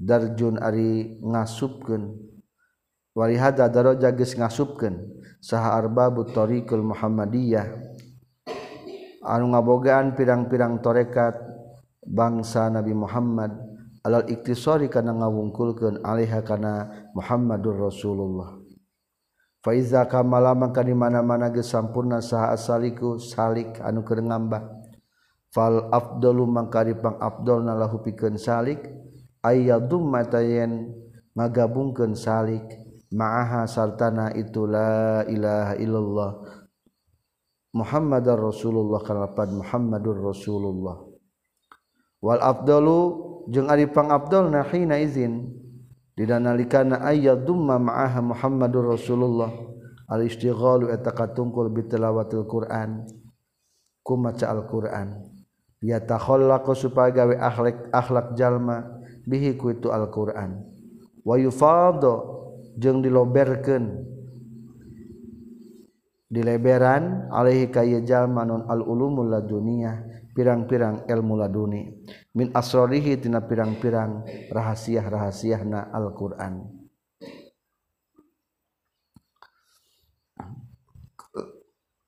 darjun 0.04 0.60
ari 0.60 1.18
ngasupkeun. 1.24 2.12
Wali 3.16 3.40
hada 3.40 3.72
daraja 3.72 4.12
geus 4.12 4.36
ngasupkeun. 4.36 5.24
Saha 5.40 5.80
arbabu 5.80 6.28
tariqul 6.28 6.84
muhammadiyah. 6.84 7.68
Anu 9.24 9.56
ngabogaan 9.56 10.20
pirang-pirang 10.20 10.84
torekat 10.84 11.40
bangsa 12.04 12.68
Nabi 12.68 12.92
Muhammad. 12.92 13.56
Alal 14.04 14.28
iktisari 14.28 14.92
kana 14.92 15.16
ngawungkulkeun 15.16 16.04
alaiha 16.04 16.44
kana 16.44 16.92
Muhammadur 17.16 17.88
Rasulullah. 17.88 18.60
Fa 19.64 19.72
iza 19.72 20.04
kamalaman 20.12 20.76
kana 20.76 20.92
di 20.92 20.96
mana-mana 20.96 21.48
geus 21.48 21.72
sampurna 21.72 22.20
saha 22.20 22.52
asaliku 22.52 23.16
salik 23.16 23.80
anu 23.80 24.04
keur 24.04 24.20
ngambah. 24.20 24.60
Fal 25.56 25.88
afdalu 25.88 26.44
mangkaripang 26.44 27.16
afdalna 27.16 27.72
lahu 27.80 28.04
pikeun 28.04 28.36
salik. 28.36 28.84
Ayyadum 29.44 30.08
matayen 30.08 30.96
ngagabungkeun 31.36 32.16
salik. 32.16 32.64
Ma'aha 33.14 33.70
sartana 33.70 34.34
itu 34.34 34.66
la 34.66 35.22
ilaha 35.30 35.78
illallah. 35.78 36.32
Muhammad 37.78 38.26
Rasulullah 38.26 39.06
kalapan 39.06 39.62
Muhammadur 39.62 40.18
Rasulullah. 40.34 40.98
Wal 42.26 42.42
afdalu 42.42 43.00
jeung 43.54 43.70
ari 43.70 43.86
pang 43.86 44.10
afdal 44.10 44.50
na 44.50 44.66
hina 44.66 44.98
izin 44.98 45.46
didanalikana 46.18 47.06
ayat 47.06 47.46
dumma 47.46 47.78
ma'aha 47.78 48.26
Muhammadur 48.26 48.98
Rasulullah. 48.98 49.54
Al 50.10 50.26
istighalu 50.26 50.90
eta 50.90 51.14
katungkul 51.14 51.70
bi 51.70 51.86
tilawatil 51.86 52.50
Quran. 52.50 53.06
Ku 54.02 54.18
maca 54.18 54.50
Al-Qur'an. 54.50 55.22
Ya 55.86 56.02
takhallaqu 56.02 56.74
supaya 56.74 57.14
gawe 57.14 57.36
akhlak 57.38 57.94
akhlak 57.94 58.28
jalma 58.34 59.03
bihi 59.24 59.56
ku 59.56 59.72
itu 59.72 59.90
Al-Qur'an. 59.90 60.64
Wa 61.24 61.36
yufadu 61.40 62.14
jeung 62.76 63.00
diloberkeun. 63.04 64.12
Di 66.34 66.42
leberan 66.42 67.30
alaihi 67.30 67.70
kayjal 67.70 68.26
manun 68.26 68.66
al-ulumul 68.66 69.30
dunia 69.46 70.02
pirang-pirang 70.34 71.06
ilmu 71.06 71.34
laduni. 71.38 71.94
Min 72.34 72.50
asrorihi 72.50 73.22
tina 73.22 73.46
pirang-pirang 73.46 74.26
rahasia-rahasiana 74.50 75.94
Al-Qur'an. 75.94 76.82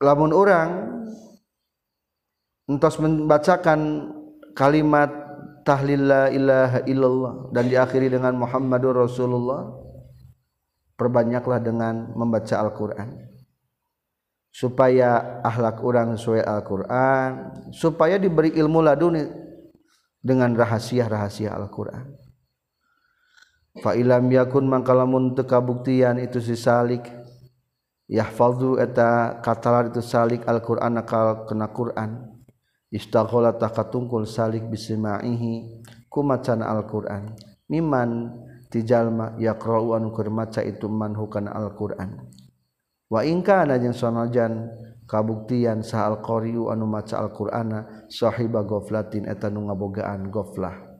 Lamun 0.01 0.33
orang 0.35 0.69
entos 2.65 2.97
membacakan 2.97 4.11
kalimat 4.57 5.24
tahlil 5.65 6.05
la 6.05 6.29
ilaha 6.29 6.85
illallah 6.85 7.49
dan 7.49 7.65
diakhiri 7.65 8.13
dengan 8.13 8.37
Muhammadur 8.37 9.01
Rasulullah 9.09 9.73
perbanyaklah 10.93 11.59
dengan 11.59 12.13
membaca 12.13 12.61
Al-Qur'an. 12.61 13.09
Supaya 14.55 15.41
akhlak 15.43 15.83
orang 15.83 16.15
sesuai 16.15 16.45
Al-Qur'an 16.45 17.29
supaya 17.75 18.15
diberi 18.15 18.55
ilmu 18.55 18.79
laduni 18.79 19.25
dengan 20.21 20.53
rahasia-rahasia 20.55 21.51
Al-Qur'an. 21.51 22.13
Fa 23.83 23.91
ilam 23.97 24.31
yakun 24.31 24.71
mangkalamun 24.71 25.35
teu 25.35 25.43
itu 26.23 26.39
si 26.39 26.55
salik 26.55 27.03
yahfazu 28.07 28.79
eta 28.79 29.41
katalar 29.43 29.91
itu 29.91 29.99
salik 29.99 30.45
Al-Qur'an 30.47 30.95
akal 31.01 31.43
kena 31.49 31.67
Qur'an 31.73 32.34
istaghola 32.95 33.59
takatungkul 33.59 34.23
salik 34.23 34.63
bismaihi 34.71 35.83
ku 36.07 36.23
macan 36.23 36.63
Al-Qur'an. 36.63 37.35
Miman 37.67 38.31
tijalma 38.71 39.35
yaqra'u 39.35 39.99
anu 39.99 40.15
keur 40.15 40.31
maca 40.31 40.63
itu 40.63 40.87
man 40.87 41.11
hukana 41.11 41.51
Al-Qur'an. 41.51 42.23
Wa 43.11 43.21
in 43.27 43.43
kana 43.43 43.75
jeung 43.77 43.93
sanajan 43.93 44.71
kabuktian 45.05 45.85
sa 45.85 46.09
al-qari'u 46.09 46.73
anu 46.73 46.87
maca 46.89 47.19
Al-Qur'ana 47.21 48.07
sahiba 48.07 48.63
ghaflatin 48.65 49.27
eta 49.29 49.51
nu 49.51 49.67
ngabogaan 49.67 50.31
ghaflah. 50.33 50.95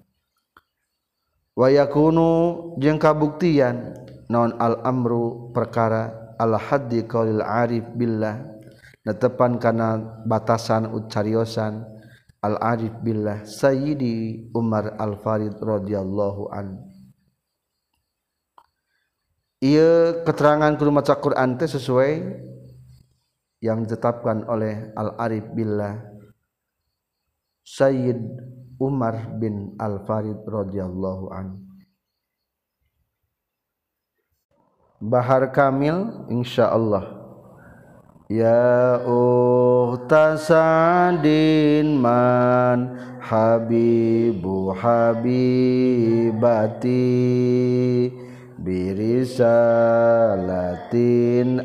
Wa 1.56 1.68
yakunu 1.72 2.76
jeung 2.78 3.00
kabuktian 3.00 3.96
naon 4.28 4.54
al-amru 4.60 5.50
perkara 5.56 6.36
al 6.36 6.60
haddi 6.60 7.08
qaulil 7.08 7.40
arif 7.40 7.88
billah 7.96 8.55
tepan 9.14 9.62
karena 9.62 10.02
batasan 10.26 10.90
ucariyosan 10.90 11.86
al-arif 12.42 12.94
billah 13.06 13.46
Sayyidi 13.46 14.50
Umar 14.58 14.98
Al-Farid 14.98 15.62
radhiyallahu 15.62 16.50
an. 16.50 16.82
Ia 19.66 20.22
keterangan 20.22 20.78
kudu 20.78 20.94
maca 20.94 21.18
Quran 21.18 21.58
teh 21.58 21.66
sesuai 21.66 22.22
yang 23.66 23.82
ditetapkan 23.82 24.46
oleh 24.46 24.94
Al-Arif 24.94 25.50
billah 25.58 26.06
Sayyid 27.66 28.20
Umar 28.78 29.42
bin 29.42 29.74
Al-Farid 29.82 30.46
radhiyallahu 30.46 31.34
an. 31.34 31.66
Bahar 35.02 35.50
Kamil 35.50 36.30
insyaallah 36.30 37.25
Ya 38.26 39.06
uhtasadin 39.06 40.02
man 42.02 42.98
habibu 43.22 44.74
habibati 44.74 45.70
birisalatin 48.58 49.30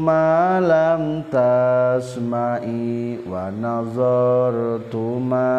malam 0.00 1.20
tasmai 1.28 3.20
wa 3.28 3.52
nazartuma 3.52 5.52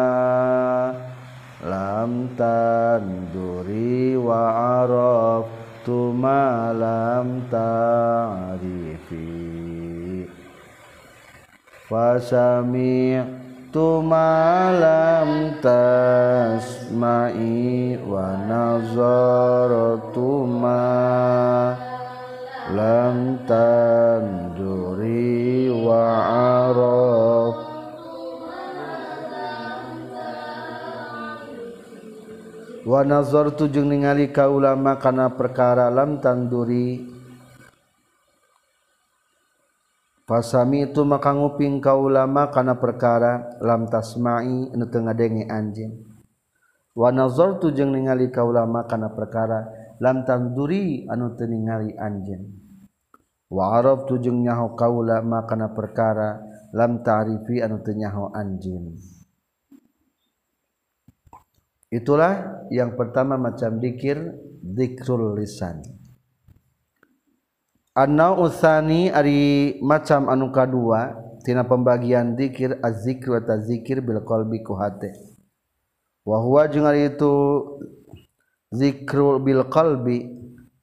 lam 1.62 2.26
tanduri 2.34 4.18
wa 4.18 4.82
araftu 4.82 6.10
lam 6.74 7.46
ta'rifi. 7.46 9.22
Fasami'tu 11.86 13.22
ma 14.02 14.74
lam 14.74 15.62
tasma'i 15.62 17.54
wa 18.02 18.34
nazartu 18.50 20.42
ma 20.42 21.86
lam 22.68 23.48
tanduri 23.48 24.92
wa 25.72 26.04
araf 26.68 27.56
wa 32.84 33.00
nazartu 33.08 33.72
jeung 33.72 33.88
ningali 33.88 34.28
ka 34.28 34.52
ulama 34.52 35.00
kana 35.00 35.32
perkara 35.32 35.88
lam 35.88 36.20
tanduri 36.20 37.16
Pasami 40.28 40.84
itu 40.84 41.08
maka 41.08 41.32
nguping 41.32 41.80
ka 41.80 41.96
ulama 41.96 42.52
kana 42.52 42.76
perkara 42.76 43.56
lam 43.64 43.88
tasma'i 43.88 44.68
anu 44.76 44.84
teu 44.84 45.00
ngadenge 45.00 45.48
anjeun. 45.48 46.04
Wa 46.92 47.08
nazartu 47.08 47.72
jeung 47.72 47.96
ningali 47.96 48.28
ka 48.28 48.44
ulama 48.44 48.84
kana 48.84 49.08
perkara 49.08 49.77
lam 49.98 50.22
tanduri 50.26 51.06
anu 51.10 51.34
teu 51.34 51.46
ningali 51.46 51.94
anjeun. 51.98 52.46
wa 53.48 53.80
Arab 53.80 54.04
tujung 54.04 54.44
nyaho 54.44 54.76
kaula 54.76 55.24
makana 55.24 55.72
perkara 55.72 56.40
lam 56.76 57.00
ta'rifi 57.00 57.64
anu 57.64 57.80
teu 57.80 57.96
nyaho 57.96 58.28
anjeun. 58.32 58.96
Itulah 61.88 62.64
yang 62.68 62.92
pertama 63.00 63.40
macam 63.40 63.80
dikir 63.80 64.20
dikrul 64.60 65.40
lisan. 65.40 65.80
Anau 67.96 68.44
usani 68.44 69.08
ari 69.08 69.80
macam 69.80 70.28
anu 70.28 70.52
kadua 70.52 71.16
tina 71.42 71.64
pembagian 71.64 72.36
dikir 72.36 72.76
az-zikr 72.84 73.34
wa 73.34 73.40
tazikir 73.40 74.04
bil 74.04 74.22
qalbi 74.22 74.62
ku 74.62 74.76
hate 74.76 75.16
wa 76.28 76.38
huwa 76.44 76.68
jeung 76.68 76.84
ari 76.84 77.08
itu 77.08 77.32
zikrul 78.72 79.40
Bil 79.40 79.64
qalbi 79.68 80.28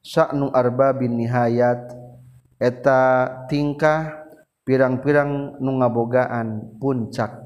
sya'nu 0.02 0.50
arbabin 0.54 1.18
nihayat. 1.18 1.92
Eta 2.56 3.28
tingkah 3.52 4.24
pirang-pirang 4.64 5.60
nu 5.60 5.76
ngabogaan 5.78 6.80
puncak. 6.80 7.44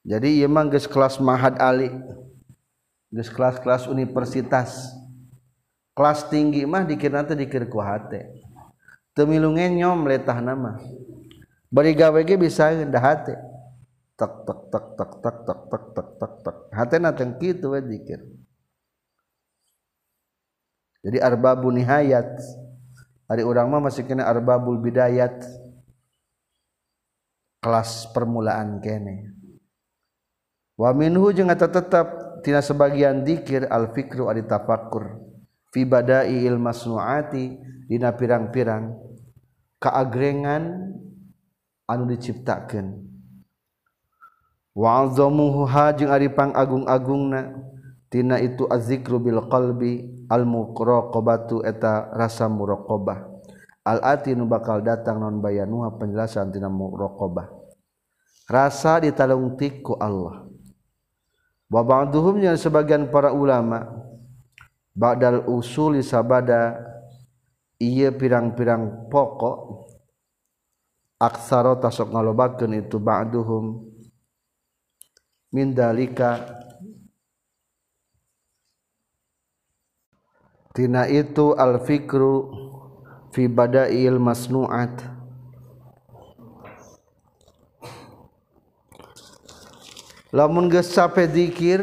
Jadi 0.00 0.40
emang 0.40 0.72
geus 0.72 0.88
kelas 0.88 1.20
mahad 1.20 1.60
ali 1.60 1.92
geus 3.12 3.28
kelas-kelas 3.28 3.84
universitas. 3.86 4.96
Kelas 5.92 6.24
tinggi 6.32 6.64
mah 6.64 6.88
dikir 6.88 7.12
nanti 7.12 7.36
dikir 7.36 7.68
ku 7.68 7.76
hate. 7.84 8.40
Teu 9.12 9.28
milu 9.28 9.52
nyom 9.52 10.08
letah 10.08 10.40
nama 10.40 10.80
bari 11.68 11.92
gawe 11.92 12.18
ge 12.24 12.40
bisa 12.40 12.72
ndah 12.72 13.02
hate. 13.04 13.34
Tak 14.16 14.48
tak 14.48 14.60
tak 14.72 14.86
tak 14.96 15.10
tak 15.20 15.36
tak 15.44 15.60
tak 15.68 15.84
tak 15.92 16.08
tak 16.16 16.32
tak 16.44 16.56
hatena 16.72 17.12
teh 17.12 17.28
kitu 17.36 17.72
we 17.72 17.80
dikir. 17.84 18.20
jadi 21.00 21.18
arbabun 21.24 21.80
nihayat. 21.80 22.28
Hari 23.30 23.46
orang 23.46 23.70
mah 23.70 23.88
masih 23.88 24.02
kena 24.04 24.26
arbabul 24.26 24.76
bidayat. 24.82 25.38
Kelas 27.60 28.08
permulaan 28.10 28.80
kene. 28.80 29.30
Wa 30.80 30.96
minhu 30.96 31.28
jeung 31.30 31.52
eta 31.52 31.68
tetep 31.68 32.40
tina 32.40 32.64
sebagian 32.64 33.20
dikir 33.20 33.68
al 33.68 33.92
fikru 33.92 34.32
ari 34.32 34.40
tafakkur 34.48 35.20
fi 35.68 35.84
badai 35.84 36.48
il 36.48 36.56
masnuati 36.56 37.60
dina 37.84 38.16
pirang-pirang 38.16 38.96
kaagrengan 39.76 40.88
anu 41.84 42.08
diciptakeun. 42.08 42.96
Wa'azamuhu 44.72 45.68
ha 45.68 45.92
jeung 45.92 46.08
ari 46.08 46.32
pangagung-agungna 46.32 47.60
tina 48.08 48.40
itu 48.40 48.64
azzikru 48.64 49.20
bil 49.20 49.44
qalbi 49.52 50.19
almuqraqobatu 50.30 51.66
eta 51.66 52.14
rasa 52.14 52.46
muraqobah 52.46 53.26
al-ati 53.82 54.38
nu 54.38 54.46
bakal 54.46 54.80
datang 54.86 55.18
non 55.18 55.42
bayanuha 55.42 55.98
penjelasan 55.98 56.54
tina 56.54 56.70
muraqobah 56.70 57.60
rasa 58.50 58.98
ditalungtik 58.98 59.86
ku 59.86 59.94
Allah. 59.94 60.42
Wa 61.70 61.86
ba'duhum 61.86 62.42
yang 62.42 62.58
sebagian 62.58 63.06
para 63.14 63.30
ulama 63.30 63.86
ba'dal 64.90 65.46
usuli 65.46 66.02
sabada 66.02 66.82
ieu 67.78 68.10
pirang-pirang 68.10 69.06
pokok 69.06 69.86
aksara 71.22 71.78
tasok 71.78 72.10
ngalobakeun 72.10 72.74
itu 72.74 72.98
ba'duhum. 72.98 73.86
Min 75.54 75.70
dalika 75.70 76.42
tina 80.70 81.06
itu 81.10 81.54
al 81.58 81.82
fikru 81.82 82.50
fi 83.34 83.50
bada'il 83.50 84.18
masnu'at. 84.18 85.18
Lamun 90.30 90.70
geus 90.70 90.94
sampai 90.94 91.26
zikir 91.26 91.82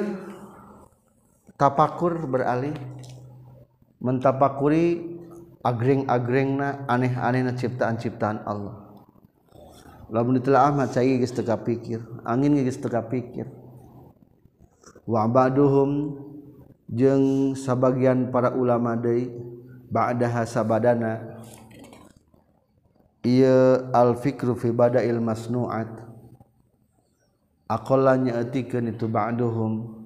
tapakur 1.60 2.16
beralih. 2.24 2.76
Mentapakuri 3.98 5.18
agreng-agrengna 5.66 6.86
aneh-anehna 6.88 7.58
ciptaan-ciptaan 7.58 8.46
Allah. 8.48 8.88
Lamun 10.08 10.40
ditelah 10.40 10.72
Ahmad 10.72 10.96
cai 10.96 11.20
geus 11.20 11.36
teu 11.36 11.44
pikir 11.44 12.00
angin 12.24 12.56
geus 12.64 12.80
teu 12.80 12.94
pikir. 13.04 13.52
Wa 15.04 15.28
ba'duhum 15.28 16.24
jeng 16.88 17.54
sabagian 17.54 18.32
para 18.32 18.56
ulama 18.56 18.96
deui 18.96 19.32
ba'daha 19.92 20.48
sabadana 20.48 21.40
ieu 23.28 23.92
al 23.92 24.16
fikru 24.16 24.56
fi 24.56 24.72
bada'il 24.72 25.20
masnu'at. 25.20 26.08
Aqalla 27.68 28.16
nyaetikeun 28.16 28.96
itu 28.96 29.12
ba'duhum. 29.12 30.00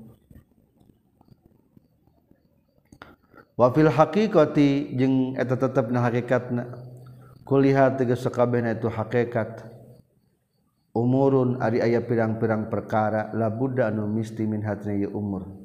Wa 3.53 3.69
fil 3.69 3.93
haqiqati 3.93 4.97
jeung 4.97 5.37
eta 5.37 5.53
tetepna 5.53 6.01
hakikatna 6.01 6.65
kulihat 7.45 8.01
tegas 8.01 8.25
sakabehna 8.25 8.73
itu 8.73 8.89
hakikat. 8.89 9.69
Umurun 10.97 11.61
ari 11.61 11.85
aya 11.85 12.01
pirang-pirang 12.01 12.73
perkara 12.73 13.29
la 13.37 13.53
budda 13.53 13.93
anu 13.93 14.09
misti 14.09 14.49
min 14.49 14.65
hatna 14.65 14.97
umur. 15.13 15.60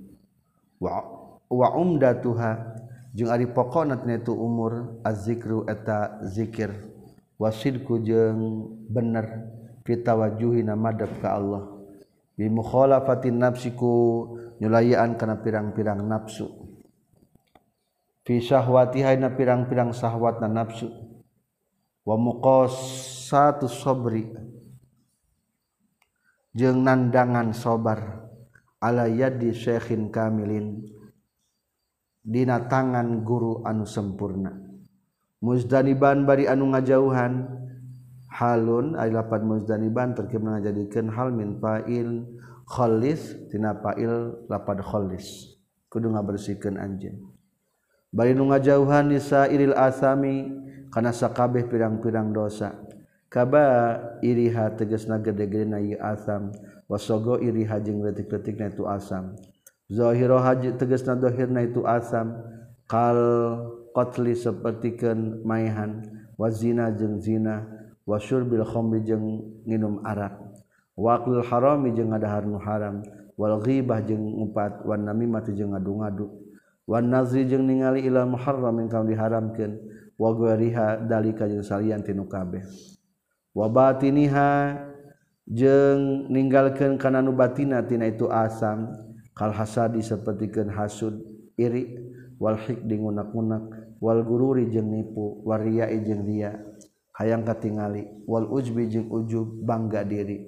waumda 1.49 2.19
Tuha 2.21 2.77
jeung 3.17 3.33
ari 3.33 3.49
pokonatnya 3.49 4.21
itu 4.21 4.37
umur 4.37 5.01
azzikru 5.01 5.65
eta 5.65 6.21
dzikir 6.21 6.73
wasidku 7.41 8.01
jeung 8.01 8.73
bener 8.89 9.57
kita 9.87 10.19
wajuhi 10.19 10.67
namadab 10.67 11.23
ka 11.23 11.39
Allah. 11.39 11.65
Bimukhalafatin 12.37 13.39
nafsiku 13.39 13.95
nyulayaan 14.61 15.17
kana 15.17 15.41
pirang-pirang 15.41 16.05
nafsu. 16.05 16.53
Fi 18.27 18.43
syahwatiha 18.43 19.17
na 19.17 19.33
pirang-pirang 19.33 19.95
syahwat 19.95 20.43
na 20.43 20.51
nafsu. 20.51 20.91
Wa 22.05 22.19
muqassatu 22.19 23.71
sabri 23.71 24.29
jeung 26.53 26.83
nandangan 26.85 27.55
sobar. 27.55 28.26
ala 28.81 29.09
yadi 29.09 29.53
syekhin 29.53 30.13
kamilin. 30.13 30.85
Dina 32.27 32.67
tangan 32.67 33.23
guru 33.23 33.63
anu 33.63 33.87
sempurna. 33.87 34.51
Muzdaniban 35.41 36.27
bari 36.27 36.51
anu 36.51 36.75
ngajauhan. 36.75 37.47
Halun 38.27 38.99
ay 39.01 39.15
lapan 39.15 39.49
muzdaniban 39.49 40.13
terkim 40.13 40.45
ngajadikeun 40.45 41.09
hal 41.09 41.33
min 41.33 41.57
fa'il 41.57 42.27
khalis 42.69 43.33
tina 43.49 43.73
fa'il 43.81 44.45
lapad 44.51 44.83
khalis. 44.85 45.57
Kudu 45.89 46.13
ngabersihkeun 46.13 46.77
anjeun. 46.77 47.17
Bari 48.13 48.33
nu 48.37 48.49
ngajauhan 48.53 49.09
lisairil 49.09 49.73
asami 49.73 50.53
kana 50.93 51.13
sakabeh 51.13 51.65
pirang-pirang 51.69 52.33
dosa. 52.33 52.86
kaba 53.29 53.99
iriha 54.23 54.73
teges 54.79 55.07
na 55.11 55.19
gede-gede 55.19 55.67
na 55.67 55.79
asam. 56.03 56.53
Wasogo 56.87 57.43
iriha 57.43 57.83
jeung 57.83 58.07
letik-letik 58.07 58.63
na 58.63 58.71
itu 58.71 58.87
asam. 58.87 59.35
Zahiro 59.91 60.39
haji 60.39 60.79
teges 60.79 61.03
na 61.03 61.19
dohir 61.19 61.51
na 61.51 61.67
itu 61.67 61.83
asam. 61.83 62.39
Kal 62.87 63.19
qatli 63.91 64.39
sapertikeun 64.39 65.43
maihan. 65.43 66.07
Wazina 66.39 66.95
jeung 66.95 67.19
zina. 67.19 67.67
Wasyur 68.07 68.47
bil 68.47 68.63
khomri 68.63 69.03
jeung 69.03 69.43
nginum 69.67 70.07
arak. 70.07 70.39
Waqlul 70.95 71.43
harami 71.43 71.91
jeung 71.91 72.15
ngadahar 72.15 72.47
nu 72.47 72.63
haram. 72.63 73.03
Wal 73.35 73.59
ghibah 73.61 73.99
jeung 74.07 74.23
ngupat. 74.23 74.87
Wan 74.87 75.03
namimah 75.03 75.43
jeung 75.51 75.75
ngadu-ngadu. 75.75 76.31
Wan 76.87 77.11
nazri 77.11 77.51
jeung 77.51 77.67
ningali 77.67 78.07
ila 78.07 78.23
muharram 78.23 78.79
ingkang 78.79 79.11
diharamkeun. 79.11 79.75
Wa 80.15 80.31
ghairiha 80.39 81.03
dalika 81.03 81.51
jeung 81.51 81.67
salian 81.67 82.07
tinu 82.07 82.31
kabeh. 82.31 82.63
wabatiniha 83.57 84.77
jeng 85.49 86.29
ninggalkan 86.29 87.01
karena 87.01 87.25
nubatina 87.25 87.81
tina 87.81 88.05
itu 88.05 88.29
asam 88.29 88.93
kal 89.33 89.49
hasadi 89.57 90.05
sepertikan 90.05 90.69
hasud 90.69 91.17
iri 91.57 91.97
wal 92.37 92.61
hikdi 92.61 93.01
ngunak-ngunak 93.01 93.97
wal 93.97 94.21
gururi 94.21 94.69
jeng 94.69 94.93
nipu 94.93 95.41
wariyai 95.49 96.05
jeng 96.05 96.29
ria 96.29 96.53
hayang 97.17 97.49
katingali 97.49 98.05
wal 98.29 98.45
ujbi 98.45 98.93
jeng 98.93 99.09
ujub 99.09 99.65
bangga 99.65 100.05
diri 100.05 100.45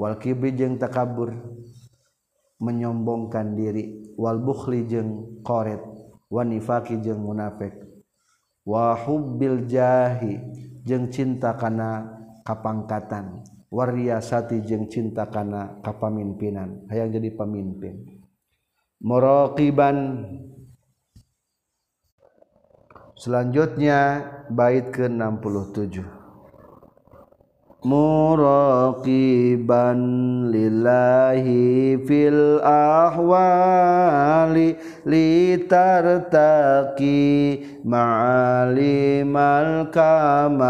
wal 0.00 0.16
kibri 0.16 0.56
jeng 0.56 0.80
takabur 0.80 1.36
menyombongkan 2.56 3.52
diri 3.52 4.16
wal 4.16 4.40
bukhli 4.40 4.88
jeng 4.88 5.44
koret 5.44 5.84
wa 6.32 6.40
nifaqi 6.40 7.04
jeung 7.04 7.20
munafik 7.20 7.76
wa 8.64 8.96
hubbil 8.96 9.68
jahi 9.68 10.40
jeng 10.88 11.12
cinta 11.12 11.52
kana 11.52 12.16
kapangkatan. 12.46 13.42
Wariyasati 13.66 14.62
jeung 14.62 14.86
cinta 14.86 15.26
kana 15.26 15.82
kapamimpinan 15.82 16.86
hayang 16.86 17.10
jadi 17.10 17.34
pemimpin. 17.34 18.22
Muraqiban 19.02 20.22
selanjutnya 23.18 24.22
bait 24.48 24.88
ke-67. 24.94 26.15
Muraqiban 27.86 29.06
lillahi 30.50 31.94
fil 32.02 32.58
ahwali 32.66 34.74
litartaqi 35.06 36.18
ma'alimal 37.86 39.86
kamali. 39.94 40.66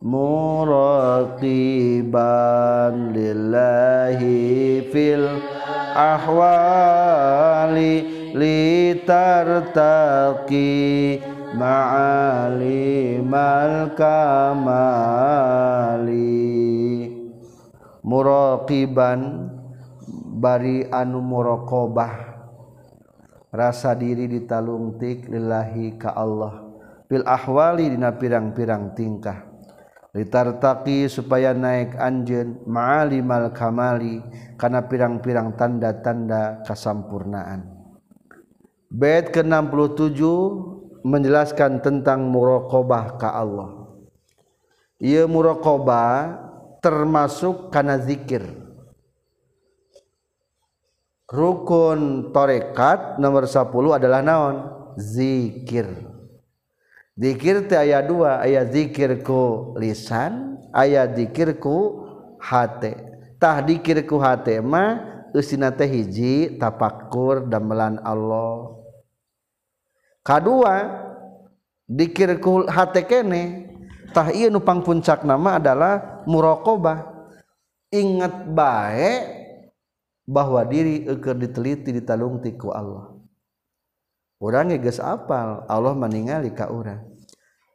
Muraqiban 0.00 1.44
lillahi 3.12 4.88
fil 4.88 5.28
ahwali 5.92 8.08
litartaqi 8.40 9.36
ma'alimal 11.56 13.16
kamali. 13.96 15.16
Muraqiban 18.04 19.50
bari 20.36 20.84
anu 20.92 21.24
muraqabah. 21.24 22.36
Rasa 23.56 23.96
diri 23.96 24.28
ditalungtik 24.28 25.32
lillahi 25.32 25.96
ka 25.96 26.12
Allah. 26.12 26.60
Bil 27.08 27.24
ahwali 27.24 27.88
dina 27.88 28.12
pirang-pirang 28.12 28.92
tingkah. 28.92 29.48
Litartaqi 30.12 31.08
supaya 31.08 31.52
naik 31.56 31.96
anjeun 31.96 32.64
ma'alimal 32.68 33.52
kamali 33.56 34.20
kana 34.60 34.84
pirang-pirang 34.88 35.56
tanda-tanda 35.56 36.64
kasampurnaan. 36.64 37.68
Bait 38.88 39.28
ke-67 39.34 40.20
menjelaskan 41.06 41.78
tentang 41.78 42.26
muraqabah 42.26 43.14
ka 43.14 43.30
Allah. 43.30 43.86
Ieu 44.98 45.30
muraqabah 45.30 46.42
termasuk 46.82 47.70
kana 47.70 48.02
zikir. 48.02 48.42
Rukun 51.30 52.30
torekat 52.34 53.22
nomor 53.22 53.46
10 53.46 53.70
adalah 53.98 54.22
naon? 54.22 54.56
Zikir. 54.98 55.86
Zikir 57.16 57.64
teh 57.64 57.80
aya 57.80 58.04
dua 58.04 58.44
aya 58.44 58.68
zikir 58.68 59.24
ku 59.24 59.72
lisan 59.80 60.60
aya 60.68 61.08
zikir 61.08 61.56
ku 61.56 62.04
hate 62.36 62.92
tah 63.40 63.64
zikir 63.64 64.04
ku 64.04 64.20
hate 64.20 64.60
mah 64.60 65.00
usina 65.32 65.72
teh 65.72 65.88
hiji 65.88 66.60
tapakur 66.60 67.48
damelan 67.48 67.96
Allah. 68.04 68.75
kedua 70.26 71.06
dikirku 71.86 72.66
hati 72.66 73.06
kene 73.06 73.70
tah 74.10 74.34
iya 74.34 74.50
nupang 74.50 74.82
puncak 74.82 75.22
nama 75.22 75.62
adalah 75.62 76.26
murokobah 76.26 77.30
ingat 77.94 78.50
baik 78.50 79.22
bahwa 80.26 80.66
diri 80.66 81.06
eker 81.06 81.38
diteliti 81.38 81.94
ditalung 81.94 82.42
tiku 82.42 82.74
Allah. 82.74 83.14
Orang 84.42 84.74
geus 84.82 84.98
apal 84.98 85.62
Allah 85.70 85.94
meninggali 85.94 86.50
ka 86.50 86.68
orang 86.68 87.16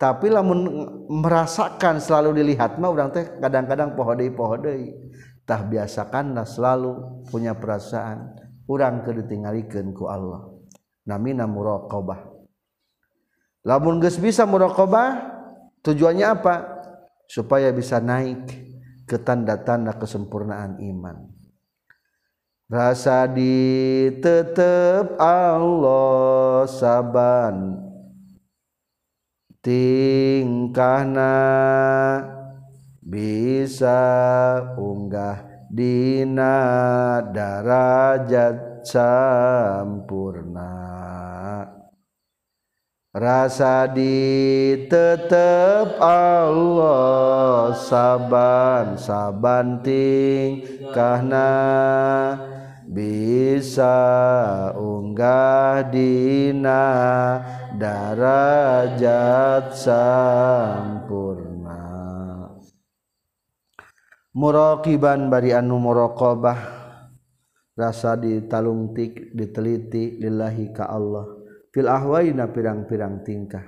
tapi 0.02 0.34
lamun 0.34 0.66
merasakan 1.14 2.02
selalu 2.02 2.42
dilihat 2.42 2.82
mah 2.82 2.90
orang 2.90 3.14
teh 3.14 3.38
kadang-kadang 3.38 3.94
pohodei 3.94 4.34
pohodei 4.34 4.98
tah 5.46 5.62
biasakanlah 5.62 6.42
selalu 6.50 7.22
punya 7.30 7.54
perasaan. 7.54 8.34
Orang 8.66 9.04
ke 9.04 9.12
ditinggalikan 9.14 9.94
ku 9.94 10.08
Allah. 10.10 10.48
Namina 11.06 11.46
murokobah 11.46 12.41
lamun 13.66 14.02
geus 14.02 14.18
bisa 14.18 14.46
muraqabah 14.46 15.32
tujuannya 15.86 16.26
apa? 16.26 16.56
Supaya 17.26 17.72
bisa 17.72 18.04
naik 18.04 18.48
ke 19.08 19.20
tanda-tanda 19.20 19.96
kesempurnaan 19.96 20.80
iman. 20.80 21.32
Rasa 22.72 23.28
ditetep 23.28 25.20
Allah 25.20 26.64
saban. 26.72 27.76
Tingkahna 29.62 31.38
bisa 33.04 34.02
unggah 34.80 35.68
dina 35.70 36.58
darajat 37.30 38.82
sampurna 38.88 40.81
rasa 43.12 43.92
ditetep 43.92 44.90
Allah 46.00 47.76
saban 47.76 48.96
sabanting 48.96 50.64
karena 50.96 51.52
bisa 52.88 53.96
unggah 54.76 55.88
dina 55.92 56.88
darajat 57.76 59.72
sampurna. 59.76 61.52
Muraqiban 64.32 65.28
bari 65.28 65.52
anu 65.56 65.80
muraqabah. 65.80 66.80
Rasa 67.72 68.20
ditalungtik 68.20 69.32
diteliti 69.32 70.20
lillahi 70.20 70.76
ka 70.76 70.92
Allah. 70.92 71.41
fil 71.72 71.88
ahwaina 71.88 72.52
pirang-pirang 72.52 73.24
tingkah. 73.24 73.64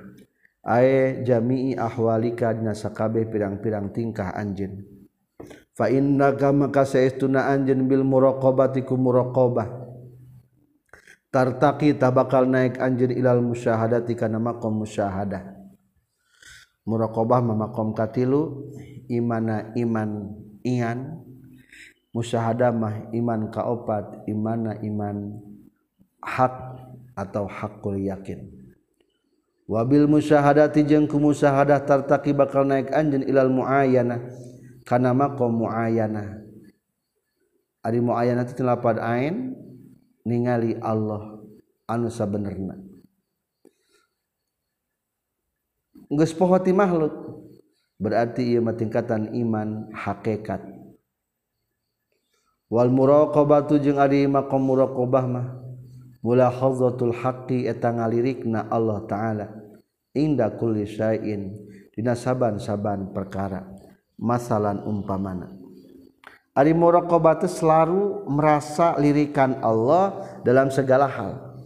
Ae 0.63 1.23
jami'i 1.27 1.75
ahwalika 1.75 2.55
dina 2.55 2.71
sakabeh 2.71 3.27
pirang-pirang 3.27 3.91
tingkah 3.91 4.31
anjeun. 4.31 4.79
Fa 5.75 5.91
innaka 5.91 6.55
maka 6.55 6.87
saestuna 6.87 7.51
anjeun 7.51 7.83
bil 7.89 8.07
muraqabati 8.07 8.87
ku 8.87 8.95
muraqabah. 8.95 9.83
Tartaqi 11.33 11.97
tabakal 11.97 12.47
naik 12.47 12.79
anjeun 12.79 13.11
ilal 13.11 13.43
musyahadati 13.43 14.15
kana 14.15 14.39
maqam 14.39 14.85
musyahadah. 14.85 15.41
Muraqabah 16.87 17.39
maqam 17.43 17.91
katilu 17.91 18.71
imana 19.11 19.71
iman 19.75 20.31
ian 20.63 21.19
musyahadamah 22.15 23.11
iman 23.11 23.51
kaopat 23.51 24.23
imana 24.29 24.79
iman 24.79 25.43
hak. 26.21 26.82
atau 27.13 27.45
hakul 27.49 27.97
yakin. 27.97 28.49
Wabil 29.63 30.11
musyahadati 30.11 30.83
jeung 30.83 31.07
ku 31.07 31.17
musyahadah 31.23 31.87
tartaqi 31.87 32.35
bakal 32.35 32.67
naik 32.67 32.91
anjeun 32.91 33.23
ilal 33.23 33.47
muayana 33.47 34.19
kana 34.83 35.15
maqam 35.15 35.55
muayana 35.55 36.43
ari 37.79 38.03
muayana 38.03 38.43
teh 38.43 38.59
lapad 38.59 38.99
ain 38.99 39.55
ningali 40.27 40.75
Allah 40.83 41.39
anu 41.87 42.11
sabenerna. 42.11 42.75
Geus 46.11 46.35
poho 46.35 46.59
ti 46.59 46.75
makhluk 46.75 47.15
berarti 48.03 48.43
ieu 48.43 48.59
mah 48.59 48.75
tingkatan 48.75 49.31
iman 49.31 49.87
hakikat 49.95 50.59
wal 52.67 52.91
muraqabatu 52.91 53.79
jeung 53.79 53.95
ari 53.95 54.27
maqam 54.27 54.59
muraqabah 54.59 55.25
mah 55.25 55.62
mulahadzatul 56.23 57.13
haqqi 57.13 57.67
eta 57.67 57.91
ngalirikna 57.91 58.71
Allah 58.71 59.03
taala 59.05 59.47
inda 60.15 60.55
kulli 60.55 60.87
syai'in 60.87 61.51
dina 61.91 62.15
saban-saban 62.15 63.11
perkara 63.11 63.67
masalan 64.17 64.81
umpamana 64.87 65.63
Ari 66.53 66.69
muraqabah 66.77 67.41
selalu 67.49 68.29
merasa 68.29 68.93
lirikan 69.01 69.57
Allah 69.65 70.37
dalam 70.45 70.69
segala 70.69 71.09
hal. 71.09 71.57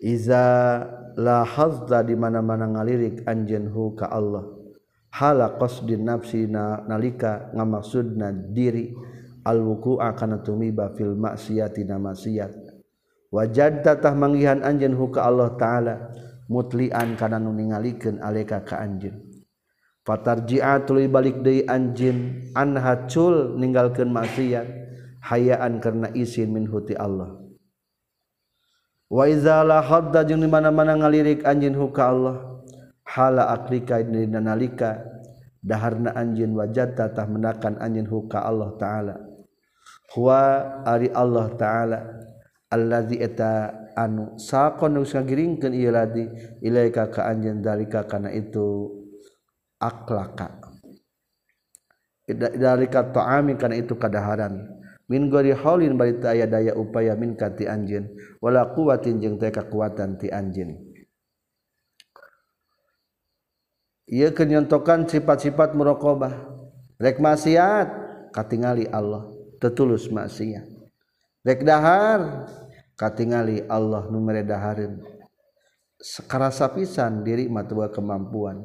Iza 0.00 0.44
la 1.20 1.44
hazda 1.44 2.00
di 2.00 2.16
mana-mana 2.16 2.64
ngalirik 2.64 3.28
anjeun 3.28 3.68
hu 3.68 3.92
ka 3.92 4.08
Allah. 4.08 4.40
Hala 5.12 5.52
qasdin 5.60 6.08
nafsi 6.08 6.48
na 6.48 6.80
nalika 6.88 7.52
ngamaksudna 7.52 8.32
diri 8.56 8.96
al 9.44 9.60
wuku'a 9.60 10.16
kana 10.16 10.40
tumiba 10.40 10.96
fil 10.96 11.12
maksiati 11.12 11.84
na 11.84 12.00
maksiat. 12.00 12.65
wajad 13.36 13.84
tatah 13.84 14.16
manggihan 14.16 14.64
anjen 14.64 14.96
huka 14.96 15.20
Allah 15.20 15.52
ta'ala 15.60 15.94
mutlian 16.48 17.20
kana 17.20 17.36
nu 17.36 17.52
ningalikeun 17.52 18.24
aleka 18.24 18.64
ka 18.64 18.80
anjeun. 18.80 19.20
Fatarji'a 20.06 20.86
tuluy 20.88 21.10
balik 21.10 21.44
deui 21.44 21.68
anjeun 21.68 22.48
anha 22.56 23.04
cul 23.10 23.58
ninggalkeun 23.60 24.08
maksiat 24.08 24.64
hayaan 25.20 25.82
karena 25.84 26.08
isin 26.16 26.54
min 26.54 26.64
huti 26.64 26.96
Allah. 26.96 27.36
Wa 29.10 29.28
iza 29.28 29.66
la 29.66 29.82
hadda 29.84 30.24
jeung 30.24 30.40
di 30.40 30.48
mana-mana 30.48 30.96
ngalirik 30.96 31.44
anjeun 31.44 31.76
huka 31.76 32.02
Allah 32.08 32.36
hala 33.04 33.52
aklika 33.52 34.02
dina 34.02 34.38
nalika 34.42 35.02
daharna 35.62 36.14
anjeun 36.14 36.54
wajad 36.54 36.94
tatah 36.94 37.26
menakan 37.26 37.76
anjeun 37.82 38.06
huka 38.06 38.46
Allah 38.46 38.70
taala. 38.78 39.14
Huwa 40.14 40.40
ari 40.86 41.10
Allah 41.10 41.50
taala. 41.58 42.00
Allazi 42.72 43.22
eta 43.22 43.72
anu 43.94 44.34
sakon 44.38 44.98
geus 45.00 45.14
ngagiringkeun 45.14 45.72
ieu 45.74 45.92
ladi 45.94 46.26
ilaika 46.62 47.10
ka 47.10 47.30
anjeun 47.30 47.62
dalika 47.62 48.06
kana 48.06 48.34
itu 48.34 48.90
akhlaka 49.78 50.66
dalika 52.58 53.06
ta'ami 53.06 53.54
kana 53.54 53.78
itu 53.78 53.94
kadaharan. 53.94 54.76
Min 55.06 55.30
gori 55.30 55.54
haulin 55.54 55.94
bari 55.94 56.18
aya 56.26 56.50
daya 56.50 56.74
upaya 56.74 57.14
min 57.14 57.38
kati 57.38 57.70
anjeun 57.70 58.10
wala 58.42 58.74
quwatin 58.74 59.22
jeung 59.22 59.38
teh 59.38 59.54
kekuatan 59.54 60.18
ti 60.18 60.26
anjeun 60.34 60.74
ieu 64.10 64.30
kenyontokan 64.34 65.06
sifat-sifat 65.06 65.78
muraqabah 65.78 66.34
rek 66.98 67.22
maksiat 67.22 67.88
katingali 68.34 68.90
Allah 68.90 69.30
tetulus 69.62 70.10
maksiat 70.10 70.75
rek 71.46 71.62
dahar 71.62 72.50
katingali 72.98 73.62
Allah 73.70 74.10
nu 74.10 74.18
daharin 74.26 74.98
sekarasa 76.00 76.68
pisan 76.74 77.24
diri 77.24 77.48
matua 77.48 77.88
kemampuan. 77.88 78.64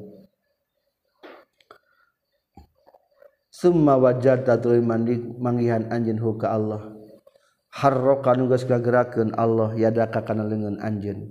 Summa 3.52 3.94
wajadta 3.94 4.58
tuluy 4.58 4.82
mandi 4.82 5.20
mangihan 5.38 5.86
anjeun 5.92 6.18
huka 6.18 6.50
Allah. 6.50 6.82
Harroka 7.72 8.36
nugas 8.36 8.66
geus 8.66 8.74
gagerakeun 8.74 9.32
Allah 9.38 9.72
yadaka 9.78 10.26
kana 10.26 10.44
leungeun 10.44 10.82
anjeun. 10.82 11.30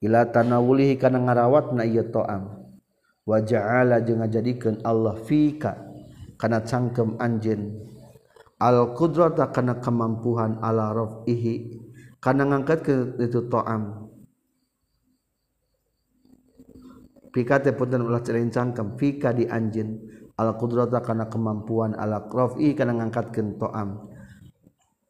Ila 0.00 0.30
tanawulihi 0.30 0.96
kana 0.96 1.20
ngarawatna 1.20 1.84
ieu 1.84 2.06
toam. 2.08 2.62
Wa 3.26 3.38
ja'ala 3.42 4.00
jeung 4.02 4.22
ngajadikeun 4.22 4.80
Allah 4.86 5.18
fika 5.26 5.76
kana 6.38 6.62
cangkem 6.62 7.18
anjeun. 7.18 7.91
al 8.62 8.94
qudrata 8.94 9.50
kana 9.50 9.82
kemampuan 9.82 10.62
ala 10.62 10.94
rafihi 10.94 11.82
kana 12.22 12.46
ngangkat 12.46 12.78
ke 12.86 12.94
itu 13.18 13.50
toam 13.50 14.06
fika 17.34 17.58
teh 17.58 17.74
punten 17.74 18.06
ulah 18.06 18.22
cerincangkeun 18.22 18.94
fika 18.94 19.34
di 19.34 19.50
anjin 19.50 19.98
al 20.38 20.54
qudrata 20.54 21.02
kana 21.02 21.26
kemampuan 21.26 21.98
ala 21.98 22.22
rafi 22.22 22.78
kana 22.78 23.02
ngangkatkeun 23.02 23.58
toam 23.58 24.06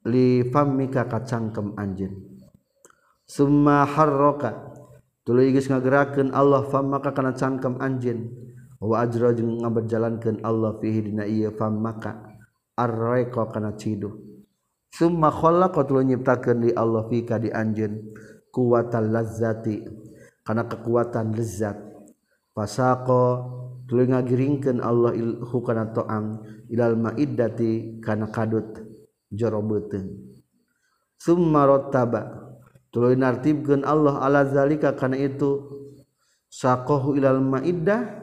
li 0.08 0.48
fam 0.48 0.72
maka 0.72 1.04
kacangkem 1.04 1.76
anjin 1.76 2.40
summa 3.28 3.84
harraka 3.84 4.72
tuluy 5.28 5.52
geus 5.52 5.68
ngagerakeun 5.68 6.32
Allah 6.32 6.64
fammaka 6.72 7.12
kana 7.12 7.36
cangkem 7.36 7.76
anjin 7.84 8.32
wa 8.80 9.04
ajra 9.04 9.36
jeung 9.36 9.60
ngaberjalankeun 9.62 10.42
Allah 10.42 10.74
fihi 10.82 11.06
dina 11.06 11.22
ieu 11.22 11.54
fammaka. 11.54 12.31
arroeko 12.78 13.48
kana 13.52 13.76
cidu 13.76 14.16
summa 14.92 15.32
khalaqat 15.32 15.88
lu 15.88 16.04
nyiptakeun 16.04 16.68
di 16.68 16.70
Allah 16.76 17.08
fika 17.08 17.40
di 17.40 17.48
anjeun. 17.48 18.12
Kuwatal 18.52 19.08
lazzati. 19.08 19.80
Kana 20.44 20.68
kekuatan 20.68 21.32
lezat 21.32 21.80
fasaqo 22.52 23.24
tuluy 23.88 24.12
ngagiringkeun 24.12 24.84
Allah 24.84 25.16
hu 25.40 25.56
kana 25.64 25.88
to'am 25.88 26.36
ilal 26.68 27.00
ma'iddati 27.00 28.02
kana 28.04 28.28
kadut 28.28 28.76
jero 29.32 29.64
beuteung 29.64 30.36
summa 31.16 31.64
rattaba 31.64 32.52
tuluy 32.92 33.16
nartibkeun 33.16 33.88
Allah 33.88 34.20
ala 34.20 34.44
zalika 34.44 34.92
kana 34.92 35.16
itu. 35.16 35.80
Saqahu 36.52 37.16
ilal 37.16 37.40
ma'iddah 37.40 38.21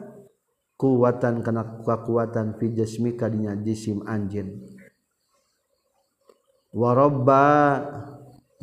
kuatan 0.80 1.44
karena 1.44 1.84
kekuatan 1.84 2.56
fi 2.56 2.72
jasmika 2.72 3.28
dinya 3.28 3.52
jisim 3.60 4.00
anjeun 4.08 4.64
warabba 6.72 7.44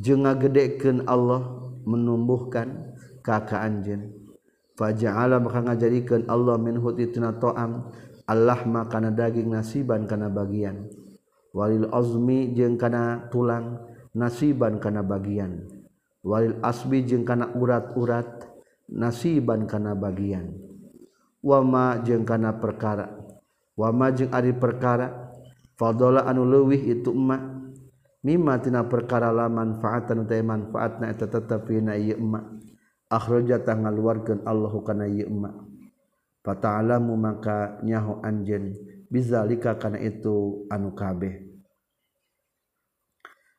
jeung 0.02 0.26
ngagedekeun 0.26 1.06
Allah 1.06 1.70
menumbuhkan 1.86 2.98
kaka 3.22 3.62
anjeun 3.62 4.18
faja'ala 4.74 5.38
maka 5.42 5.62
ngajadikeun 5.62 6.30
Allah 6.30 6.56
min 6.62 6.78
hutitina 6.78 7.34
ta'am. 7.38 7.90
Allah 8.28 8.60
makana 8.68 9.08
daging 9.08 9.48
nasiban 9.56 10.04
kana 10.04 10.28
bagian. 10.28 10.92
Walil 11.56 11.88
azmi 11.96 12.52
jeung 12.52 12.76
kana 12.76 13.32
tulang 13.32 13.88
nasiban 14.12 14.84
kana 14.84 15.00
bagian. 15.00 15.64
Walil 16.28 16.60
asbi 16.60 17.08
jeung 17.08 17.24
kana 17.24 17.56
urat-urat 17.56 18.44
nasiban 18.92 19.64
kana 19.64 19.96
bagian 19.96 20.67
wama 21.48 22.04
jeung 22.04 22.28
kana 22.28 22.60
perkara. 22.60 23.08
Wama 23.80 24.12
jeung 24.12 24.36
ari 24.36 24.52
perkara. 24.52 25.32
Fadala 25.80 26.28
anu 26.28 26.44
leuwih 26.44 27.00
itu 27.00 27.16
emak. 27.16 27.40
Mimma 28.28 28.60
tina 28.60 28.84
perkara 28.84 29.32
la 29.32 29.48
manfaatan 29.48 30.28
utai 30.28 30.44
manfaatna 30.44 31.08
eta 31.08 31.32
tetep 31.32 31.72
na 31.80 31.96
ieu 31.96 32.20
emak. 32.20 32.44
Akhrajata 33.08 33.72
ngaluarkeun 33.72 34.44
Allahu 34.44 34.84
kana 34.84 35.08
ieu 35.08 35.32
emak. 35.32 35.56
Fata'alamu 36.44 37.16
maka 37.16 37.80
nyaho 37.88 38.20
anjeun. 38.20 38.76
Bizalika 39.08 39.80
kana 39.80 40.04
itu 40.04 40.68
anu 40.68 40.92
kabeh. 40.92 41.48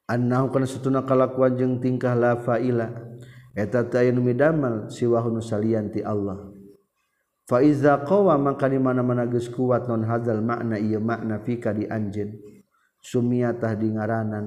Karena 0.05 0.69
setuna 0.69 1.05
kalakuan 1.05 1.57
jeng 1.57 1.81
tingkah 1.81 2.13
la 2.13 2.37
faila. 2.37 2.93
Eta 3.57 3.83
midmal 4.15 4.93
siwahun 4.93 5.41
salanti 5.43 5.99
Allah 6.05 6.58
faiza 7.49 7.97
qawa 8.05 8.37
maka 8.37 8.69
di 8.69 8.77
mana-mana 8.77 9.25
geus 9.25 9.49
kuat 9.49 9.89
non 9.89 10.05
hadzal 10.05 10.45
makna 10.45 10.77
ieu 10.77 11.01
makna 11.01 11.41
fika 11.41 11.73
di 11.73 11.89
anjeun. 11.89 12.37
Sumiyatah 13.01 13.73
di 13.75 13.89
ngaranan. 13.97 14.47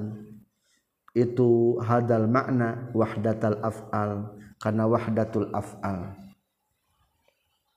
Itu 1.12 1.82
hadal 1.82 2.30
makna 2.30 2.88
wahdatal 2.94 3.60
af'al 3.60 4.32
karena 4.56 4.84
wahdatul 4.86 5.50
af'al. 5.50 6.14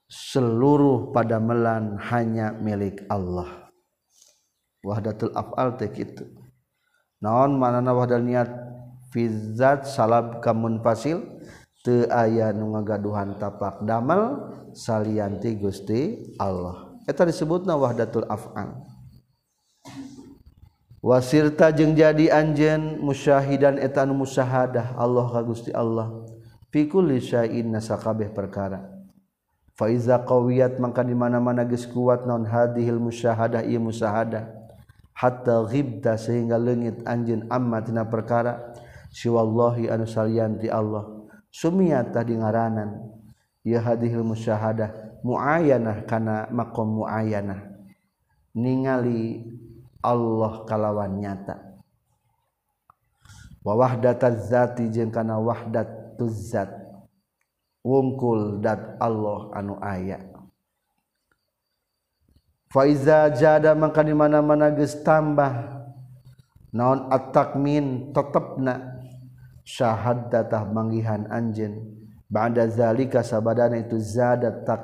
Seluruh 0.06 1.10
pada 1.10 1.42
melan 1.42 1.98
hanya 1.98 2.54
milik 2.54 3.02
Allah. 3.10 3.68
Wahdatul 4.86 5.34
af'al 5.34 5.74
teh 5.74 5.90
kitu. 5.90 6.30
Naon 7.18 7.58
manana 7.58 7.90
wadal 7.90 8.22
niat? 8.22 8.48
Fizat 9.10 9.88
salab 9.88 10.38
kamun 10.44 10.78
fasil 10.84 11.35
aya 12.10 12.50
nu 12.50 12.74
ngagaduhan 12.74 13.38
tapak 13.38 13.86
damel 13.86 14.50
salianti 14.74 15.54
Gusti 15.54 16.34
Allah. 16.42 16.98
Eta 17.06 17.22
disebutna 17.22 17.78
wahdatul 17.78 18.26
af'al 18.26 18.96
wasirta 21.06 21.70
jeung 21.70 21.94
jadi 21.94 22.34
anjen 22.34 22.98
musyahidan 22.98 23.78
eta 23.78 24.02
nu 24.02 24.26
musyahadah 24.26 24.98
Allah 24.98 25.26
ka 25.30 25.40
Gusti 25.46 25.70
Allah. 25.70 26.26
Fi 26.74 26.90
kulli 26.90 27.22
syai'in 27.22 27.70
nasakabeh 27.70 28.34
perkara. 28.34 28.90
Fa 29.78 29.86
iza 29.86 30.18
qawiyat 30.18 30.82
mangka 30.82 31.06
di 31.06 31.14
mana-mana 31.14 31.62
geus 31.62 31.86
kuat 31.86 32.26
naon 32.26 32.42
hadhil 32.42 32.98
musyahadah 32.98 33.62
ieu 33.62 33.78
musyahadah. 33.78 34.50
Hatta 35.16 35.64
ghibta 35.64 36.18
sehingga 36.18 36.58
leungit 36.58 37.06
anjeun 37.06 37.46
amma 37.48 37.80
tina 37.86 38.02
perkara. 38.04 38.74
Siwallahi 39.14 39.88
anu 39.88 40.04
salianti 40.04 40.66
Allah. 40.68 41.06
Sumiyatah 41.56 42.20
di 42.20 42.36
ngaranan. 42.36 43.16
Ya 43.64 43.80
hadhil 43.80 44.20
musyahadah. 44.20 45.24
Muayyanah 45.24 46.04
kana 46.04 46.46
maqam 46.52 47.02
muayyanah 47.02 47.72
ningali 48.56 49.44
Allah 50.00 50.64
kalawan 50.64 51.20
nyata. 51.20 51.76
Wa 53.60 53.76
wahdataz 53.76 54.48
zati 54.48 54.88
jeung 54.88 55.12
kana 55.12 55.36
wahdatuz 55.36 56.54
zat. 56.54 56.72
Wungkul 57.84 58.64
dat 58.64 58.98
Allah 58.98 59.52
anu 59.54 59.78
aya. 59.78 60.22
Faiza 62.72 63.30
jada 63.30 63.74
maka 63.78 64.02
di 64.02 64.14
mana-mana 64.16 64.72
geus 64.74 64.96
tambah. 65.04 65.74
Naon 66.74 67.08
at-takmin 67.08 68.10
tetepna 68.10 68.95
syahad 69.66 70.30
datah 70.30 70.62
manggihan 70.62 71.26
anjen 71.26 71.82
ba'da 72.30 72.70
zalika 72.70 73.26
sabadana 73.26 73.82
itu 73.82 73.98
zadat 73.98 74.62
tak. 74.62 74.82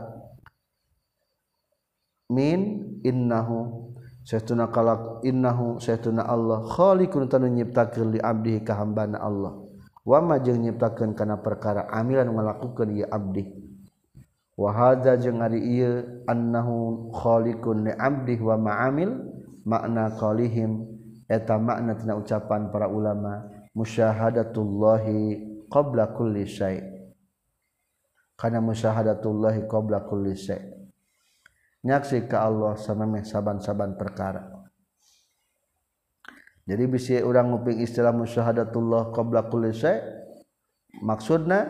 Min 2.33 2.99
innahu 3.05 3.93
saytuna 4.24 4.72
kalak 4.72 5.22
innahu 5.22 5.78
saytuna 5.78 6.26
Allah. 6.26 6.64
Khaliqun 6.66 7.28
tanu 7.28 7.47
nyiptakeun 7.47 8.16
li 8.16 8.18
abdihi 8.18 8.64
ka 8.66 8.80
hambana 8.80 9.20
Allah. 9.20 9.55
Wa 10.03 10.18
ma 10.18 10.41
jeung 10.41 10.64
nyiptakeun 10.64 11.12
kana 11.12 11.39
perkara 11.39 11.87
amilan 11.93 12.33
ngalakukeun 12.33 12.89
ieu 12.97 13.07
abdi. 13.07 13.53
Wa 14.57 14.72
hadza 14.72 15.20
jeung 15.20 15.45
ari 15.45 15.61
ieu 15.61 16.24
annahu 16.24 17.12
khaliqun 17.12 17.85
li 17.85 17.93
abdi 17.93 18.41
wa 18.41 18.57
ma'amil 18.57 19.12
makna 19.68 20.16
qalihim. 20.16 20.89
Eta 21.28 21.61
makna 21.61 22.01
tina 22.01 22.16
ucapan 22.16 22.72
para 22.72 22.89
ulama. 22.89 23.52
musyahadatullahi 23.73 25.66
qabla 25.73 26.12
kulli 26.12 26.45
syai. 26.45 26.81
Kana 28.37 28.61
musyahadatullahi 28.61 29.64
qabla 29.68 30.05
kulli 30.05 30.37
syai. 30.37 30.61
Nyaksi 31.83 32.31
ka 32.31 32.47
Allah 32.47 32.79
samemeh 32.79 33.27
saban-saban 33.27 33.99
perkara. 33.99 34.62
Jadi 36.62 36.85
bisi 36.87 37.18
orang 37.18 37.51
nguping 37.51 37.83
istilah 37.83 38.14
musyahadatullah 38.14 39.11
qabla 39.11 39.51
kulli 39.51 39.75
syai 39.75 39.99
maksudna 41.03 41.66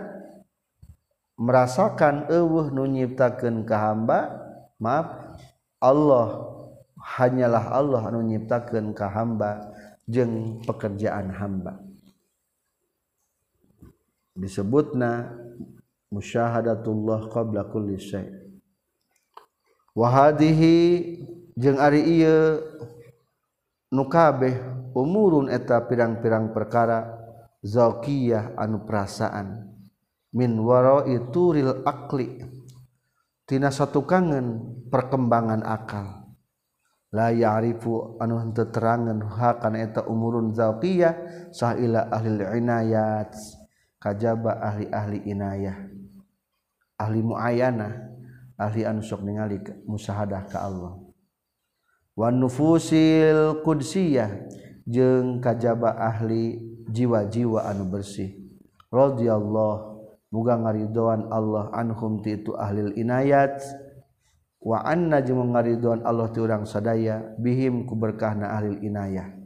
merasakan 1.40 2.28
eueuh 2.28 2.68
nu 2.68 2.84
nyiptakeun 2.84 3.64
ka 3.64 3.88
hamba 3.88 4.36
maaf 4.76 5.32
Allah 5.80 6.44
hanyalah 7.00 7.72
Allah 7.72 8.04
anu 8.04 8.20
nyiptakeun 8.20 8.92
ka 8.92 9.08
hamba 9.08 9.72
jeung 10.04 10.60
pekerjaan 10.60 11.32
hamba. 11.40 11.91
disebutna 14.32 15.32
musyahadatullah 16.12 17.28
qabla 17.32 17.68
kulli 17.72 17.96
syai. 17.96 18.28
Wa 19.92 20.08
hadhihi 20.08 20.76
jeung 21.56 21.76
ari 21.76 22.00
ieu 22.00 22.60
nu 23.92 24.08
kabeh 24.08 24.56
umurun 24.96 25.52
eta 25.52 25.84
pirang-pirang 25.84 26.52
perkara 26.56 27.20
zaqiyah 27.60 28.56
anu 28.56 28.88
perasaan 28.88 29.68
min 30.32 30.56
warai 30.64 31.20
turil 31.28 31.84
akli 31.84 32.40
tina 33.44 33.68
satukangan 33.68 34.60
perkembangan 34.88 35.60
akal. 35.60 36.24
La 37.12 37.28
ya'rifu 37.28 38.16
anu 38.16 38.40
henteu 38.40 38.72
terangan 38.72 39.20
hakana 39.28 39.84
eta 39.84 40.08
umurun 40.08 40.56
zaqiyah 40.56 41.52
sahila 41.52 42.08
ahli 42.08 42.40
inayat. 42.56 43.36
kajaba 44.02 44.58
ahli-ahli 44.58 45.30
inayah. 45.30 45.78
Ahli 46.98 47.22
muayana. 47.22 48.10
Ahli 48.58 48.82
anu 48.82 48.98
sok 48.98 49.22
ningali 49.22 49.62
musahadah 49.86 50.50
ka 50.50 50.66
Allah. 50.66 50.98
Wan 52.18 52.42
nufusil 52.42 53.62
qudsiyah. 53.62 54.50
Jeung 54.82 55.38
kajaba 55.38 55.94
ahli 55.94 56.58
jiwa-jiwa 56.90 57.70
anu 57.70 57.86
bersih. 57.86 58.34
Radhiyallahu 58.90 60.02
muga 60.34 60.58
ngaridoan 60.58 61.30
Allah 61.30 61.70
anhum 61.70 62.18
ti 62.18 62.34
itu 62.42 62.58
ahlil 62.58 62.90
inayat. 62.98 63.62
Wa 64.62 64.82
anna 64.82 65.22
jeung 65.22 65.54
ngaridoan 65.54 66.02
Allah 66.02 66.30
ti 66.34 66.38
urang 66.42 66.66
sadaya 66.66 67.22
bihim 67.38 67.86
ku 67.86 67.94
berkahna 67.94 68.50
ahlil 68.54 68.82
inayah. 68.82 69.41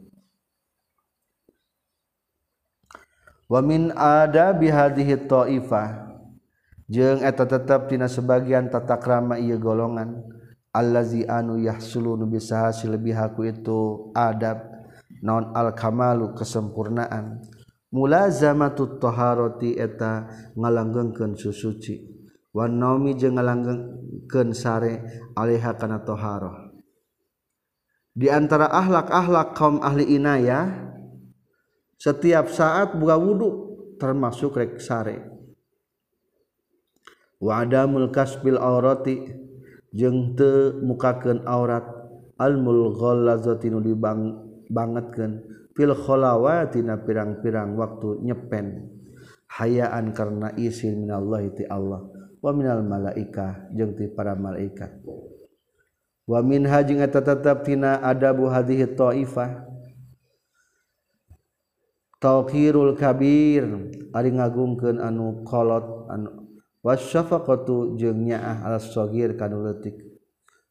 wamin 3.47 3.91
ada 3.95 4.53
bihadihi 4.53 5.27
ta'ifah 5.27 6.07
jeung 6.87 7.19
eta 7.23 7.43
tetep 7.43 7.91
tina 7.91 8.07
sebagian 8.07 8.71
tata 8.71 8.95
krama 8.99 9.35
ieu 9.39 9.59
golongan. 9.59 10.23
Allazi 10.77 11.25
anu 11.25 11.57
yahsulu 11.57 12.13
nu 12.13 12.29
bisa 12.29 12.69
hasil 12.69 13.01
bihaku 13.01 13.49
itu 13.49 14.13
adab 14.13 14.61
non 15.25 15.49
al 15.57 15.73
kamalu 15.73 16.37
kesempurnaan. 16.37 17.41
Mulazamatu 17.89 19.01
taharati 19.01 19.73
eta 19.73 20.29
ngalanggengkeun 20.53 21.33
susuci. 21.33 22.13
Wan 22.53 22.77
naumi 22.77 23.17
jeung 23.17 23.41
ngalanggengkeun 23.41 24.53
sare 24.53 25.01
alaiha 25.33 25.73
kana 25.81 26.05
taharah 26.05 26.67
di 28.17 28.33
antara 28.33 28.65
ahlak-ahlak 28.73 29.53
kaum 29.53 29.77
ahli 29.85 30.17
inayah 30.17 30.86
setiap 31.97 32.49
saat 32.49 32.93
buka 32.95 33.17
wudhu 33.17 33.49
termasuk 33.97 34.55
rek 34.57 34.79
sare 34.79 35.27
wa 37.41 37.61
adamul 37.61 38.09
kasbil 38.13 38.57
aurati 38.57 39.33
jeung 39.93 40.37
teu 40.37 40.77
mukakeun 40.81 41.45
aurat. 41.45 41.97
Al 42.37 42.53
mulghallazati 42.53 43.65
nu 43.73 43.81
dibang 43.81 44.37
bangetkeun 44.69 45.41
fil 45.73 45.89
khalawati 45.97 46.85
na 46.85 47.01
pirang-pirang 47.01 47.73
waktu 47.73 48.21
nyepen. 48.21 48.93
Hayaan 49.57 50.13
karena 50.13 50.53
izin 50.53 51.09
minallahi 51.09 51.49
ti 51.57 51.65
Allah. 51.65 52.05
Wa 52.37 52.53
minal 52.53 52.85
malaika 52.85 53.65
jeung 53.73 53.97
ti 53.97 54.05
para 54.05 54.37
malaikat. 54.37 55.01
Wa 56.29 56.45
minha 56.45 56.77
jeung 56.85 57.01
eta 57.01 57.25
tetep 57.25 57.65
tina 57.65 58.05
adabu 58.05 58.53
hadhihi 58.53 58.85
taifah. 58.93 59.65
tauhirul 62.17 62.97
kabir. 62.97 63.65
Ari 64.13 64.33
ngagungkeun 64.33 64.97
anu 64.97 65.45
kolot 65.45 66.09
anu 66.09 66.57
wasyafaqatu 66.81 67.99
jeung 67.99 68.25
nyaah 68.25 68.65
al 68.65 68.79
sagir 68.79 69.35
kana 69.35 69.59
leutik 69.59 69.99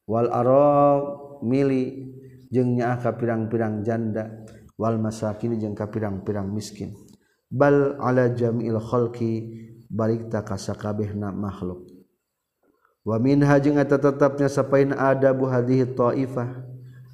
wal 0.09 0.31
arab 0.33 1.03
mili 1.45 2.11
jeung 2.51 2.75
nyaah 2.75 2.99
ka 2.99 3.15
pirang-pirang 3.15 3.87
janda. 3.87 4.47
Wal 4.77 5.01
masakin 5.01 5.57
jeung 5.57 5.73
ka 5.73 5.89
pirang-pirang 5.89 6.53
miskin. 6.53 6.93
Bal 7.49 7.97
ala 7.97 8.29
jamil 8.29 8.77
khalqi 8.77 9.65
balik 9.89 10.29
tak 10.29 10.53
kasakabehna 10.53 11.33
makhluk. 11.33 11.87
Wa 13.07 13.17
minha 13.23 13.57
jeung 13.63 13.79
eta 13.81 13.97
tetepnya 13.97 14.51
sapain 14.51 14.93
adabu 14.93 15.49
hadhihi 15.49 15.97
taifah. 15.97 16.67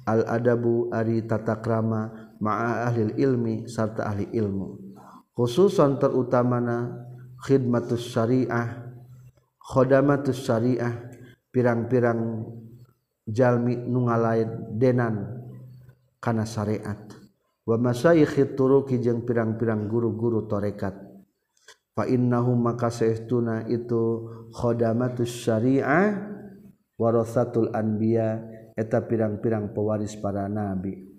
Al 0.03 0.27
adabu 0.27 0.91
ari 0.91 1.23
tatakrama 1.23 2.11
krama 2.11 2.22
ma'a 2.43 2.91
ahli 2.91 3.15
ilmi 3.15 3.71
sarta 3.71 4.11
ahli 4.11 4.27
ilmu. 4.35 4.75
Khususan 5.31 5.97
terutamana 5.97 7.07
khidmatus 7.39 8.11
syariah 8.11 8.83
khodatus 9.63 10.43
syariah 10.43 11.07
pirang-pirang 11.49 12.43
jalmi 13.23 13.79
nunga 13.79 14.19
lain 14.19 14.49
denan 14.75 15.15
kana 16.19 16.43
syariat. 16.43 16.99
Wa 17.63 17.79
masyayikh 17.79 18.59
turuki 18.59 18.99
jeung 18.99 19.23
pirang-pirang 19.23 19.87
guru-guru 19.87 20.43
tarekat. 20.51 20.99
Fa 21.95 22.03
innahum 22.09 22.59
maka 22.59 22.91
saestuna 22.91 23.63
itu 23.71 24.27
khadamatus 24.51 25.47
syariah 25.47 26.19
warasatul 26.99 27.71
anbiya 27.71 28.43
eta 28.73 29.01
pirang-pirang 29.05 29.71
pewaris 29.71 30.17
para 30.17 30.49
nabi 30.49 31.12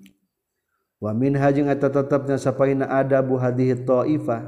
wa 1.04 1.12
minha 1.12 1.44
jeung 1.52 1.68
eta 1.68 1.92
tetepna 1.92 2.40
sapaina 2.40 2.88
adabu 2.88 3.36
hadhihi 3.36 3.84
taifah 3.84 4.40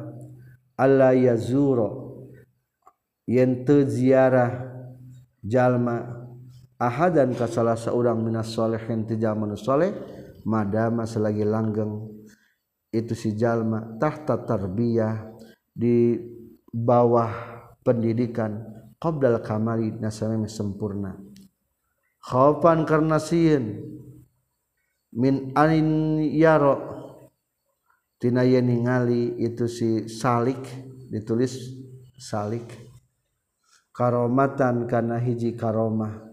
alla 0.73 1.13
yazura 1.13 1.93
yen 3.29 3.69
teu 3.69 3.85
ziarah 3.85 4.65
jalma 5.45 6.25
ahadan 6.81 7.37
ka 7.37 7.45
salah 7.45 7.77
seorang 7.77 8.17
minas 8.25 8.57
solehin 8.57 9.05
ti 9.05 9.21
jalma 9.21 9.53
soleh 9.53 9.93
madama 10.49 11.05
selagi 11.05 11.45
langgeng 11.45 12.09
itu 12.89 13.13
si 13.13 13.37
jalma 13.37 14.01
tahta 14.01 14.41
tarbiyah 14.41 15.37
di 15.77 16.17
bawah 16.73 17.29
pendidikan 17.85 18.65
qabdal 18.97 19.45
kamali 19.45 19.93
nasami 20.01 20.49
sempurna. 20.49 21.13
Khaufan 22.25 22.89
karena 22.89 23.21
sieun 23.21 23.85
min 25.17 25.57
anin 25.57 26.21
yaro. 26.31 26.95
Tina 28.17 28.45
ningali 28.45 29.37
itu 29.41 29.69
si 29.69 30.09
salik 30.09 30.61
ditulis 31.13 31.57
salik. 32.17 32.65
Karomatan 33.93 34.89
kana 34.89 35.21
hiji 35.21 35.57
karomah. 35.57 36.25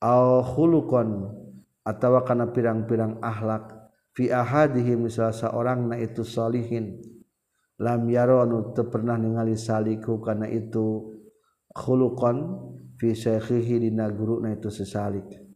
Au 0.00 0.40
khuluqan 0.40 1.28
atawa 1.84 2.24
kana 2.24 2.48
pirang-pirang 2.52 3.20
akhlak 3.20 3.76
fi 4.16 4.32
ahadihim 4.32 5.08
salah 5.12 5.32
seorang 5.32 5.92
na 5.92 5.96
itu 6.00 6.24
salihin 6.24 7.00
lam 7.80 8.08
yaronu 8.08 8.72
teu 8.76 8.88
pernah 8.88 9.16
ningali 9.16 9.56
saliku 9.56 10.20
kana 10.20 10.48
itu 10.48 11.16
khuluqan 11.72 12.36
fi 13.00 13.12
syekhihi 13.16 13.88
dina 13.88 14.08
guruna 14.12 14.52
itu 14.52 14.68
sesalik 14.68 15.49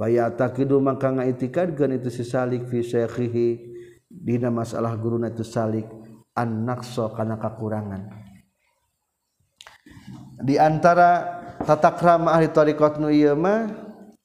Baya 0.00 0.32
takidu 0.32 0.80
maka 0.80 1.12
ngaitikadkeun 1.12 2.00
itu 2.00 2.08
si 2.08 2.24
salik 2.24 2.64
fi 2.72 2.80
syekhihi 2.80 3.48
dina 4.08 4.48
masalah 4.48 4.96
guruna 4.96 5.28
itu 5.28 5.44
salik 5.44 5.84
an 6.32 6.64
naqsa 6.64 7.12
kana 7.12 7.36
kakurangan. 7.36 8.08
Di 10.40 10.56
antara 10.56 11.44
tata 11.68 11.92
krama 11.92 12.32
ahli 12.32 12.48
thariqat 12.48 12.96
nu 12.96 13.12
ieu 13.12 13.36
mah 13.36 13.68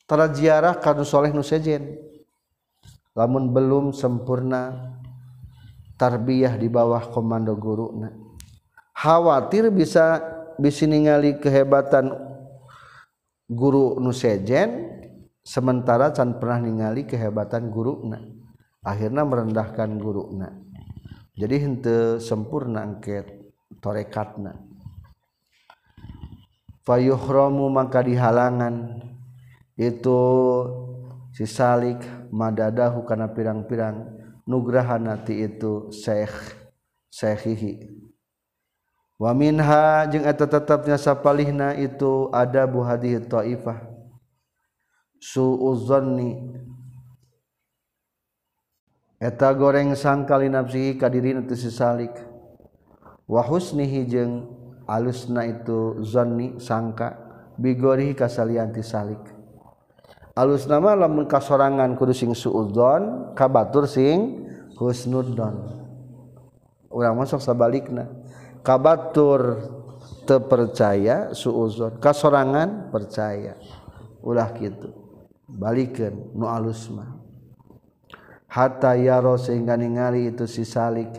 tara 0.08 0.32
ziarah 0.32 0.80
ka 0.80 0.96
nu 0.96 1.04
saleh 1.04 1.36
nu 1.36 1.44
sejen. 1.44 2.00
Lamun 3.12 3.52
belum 3.52 3.92
sempurna 3.92 4.96
tarbiyah 6.00 6.56
di 6.56 6.72
bawah 6.72 7.12
komando 7.12 7.52
guruna. 7.60 8.16
Khawatir 8.96 9.76
bisa 9.76 10.24
bisa 10.56 10.88
ningali 10.88 11.36
kehebatan 11.36 12.16
guru 13.52 14.00
nu 14.00 14.16
sejen 14.16 15.04
sementara 15.46 16.10
can 16.10 16.42
pernah 16.42 16.66
ningali 16.66 17.06
kehebatan 17.06 17.70
guruna 17.70 18.18
akhirnya 18.82 19.22
merendahkan 19.22 20.02
guruna 20.02 20.66
jadi 21.36 21.56
hente 21.60 22.24
sempurna 22.24 22.88
angket 22.88 23.28
torekatna. 23.84 24.56
Fayuhromu 26.88 27.68
maka 27.68 28.00
dihalangan. 28.00 29.04
Itu 29.76 30.22
si 31.36 31.44
salik 31.44 32.00
madadahu 32.32 33.04
karena 33.04 33.28
pirang-pirang 33.28 34.08
nugrahanati 34.48 35.44
itu 35.44 35.92
syekh 35.92 36.32
syekhihi 37.12 37.92
wa 39.20 39.36
minha 39.36 40.08
jeung 40.08 40.24
eta 40.24 40.48
tetapnya 40.48 40.96
sapalihna 40.96 41.76
itu 41.76 42.32
ada 42.32 42.64
buhadih 42.64 43.28
taifah. 43.28 43.95
suuzanni. 45.26 46.38
Eta 49.18 49.50
goreng 49.58 49.98
sangkali 49.98 50.52
nafsihi 50.54 51.02
kadiri 51.02 51.34
nanti 51.34 51.58
wa 53.26 53.42
husnihi 53.42 54.06
jeng 54.06 54.46
alusna 54.86 55.50
itu 55.50 55.98
zonni 56.06 56.62
sangka 56.62 57.18
bigorihi 57.58 58.14
kasalianti 58.14 58.86
salik. 58.86 59.24
Alus 60.36 60.68
nama 60.68 60.94
lamun 60.94 61.32
kasorangan 61.32 61.96
kudu 61.96 62.12
sing 62.12 62.36
suudzon 62.36 63.34
kabatur 63.40 63.88
sing 63.88 64.46
husnudzon. 64.76 65.64
Urang 66.92 67.16
masuk 67.16 67.40
sabalikna. 67.40 68.12
Kabatur 68.60 69.64
tepercaya 70.28 71.32
suudzon. 71.32 72.04
Kasorangan 72.04 72.92
percaya. 72.92 73.56
Ulah 74.20 74.52
gitu 74.60 75.05
balikan 75.46 76.14
nu 76.34 76.50
alusma 76.50 77.26
hatta 78.56 78.96
yaro 78.96 79.36
sehingga 79.36 79.76
ningali 79.76 80.32
itu 80.32 80.48
si 80.48 80.64
salik. 80.64 81.12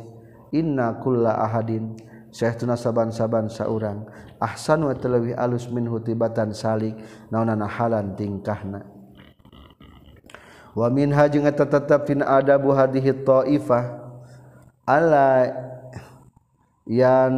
Inna 0.56 0.96
kulla 1.04 1.36
ahadin. 1.36 1.92
Syehtuna 2.32 2.80
saban-saban 2.80 3.52
saurang. 3.52 4.08
Ahsan 4.40 4.88
wa 4.88 4.96
telewih 4.96 5.36
alus 5.36 5.68
min 5.68 5.84
hutibatan 5.84 6.56
salik. 6.56 6.96
Naonana 7.28 7.68
halan 7.68 8.16
tingkahna. 8.16 8.88
Wa 10.72 10.88
min 10.88 11.12
jeung 11.12 11.44
eta 11.44 11.68
tetep 11.68 12.08
adabu 12.24 12.72
hadhihi 12.72 13.20
taifah. 13.20 13.84
Ala 14.88 15.50
yan 16.88 17.34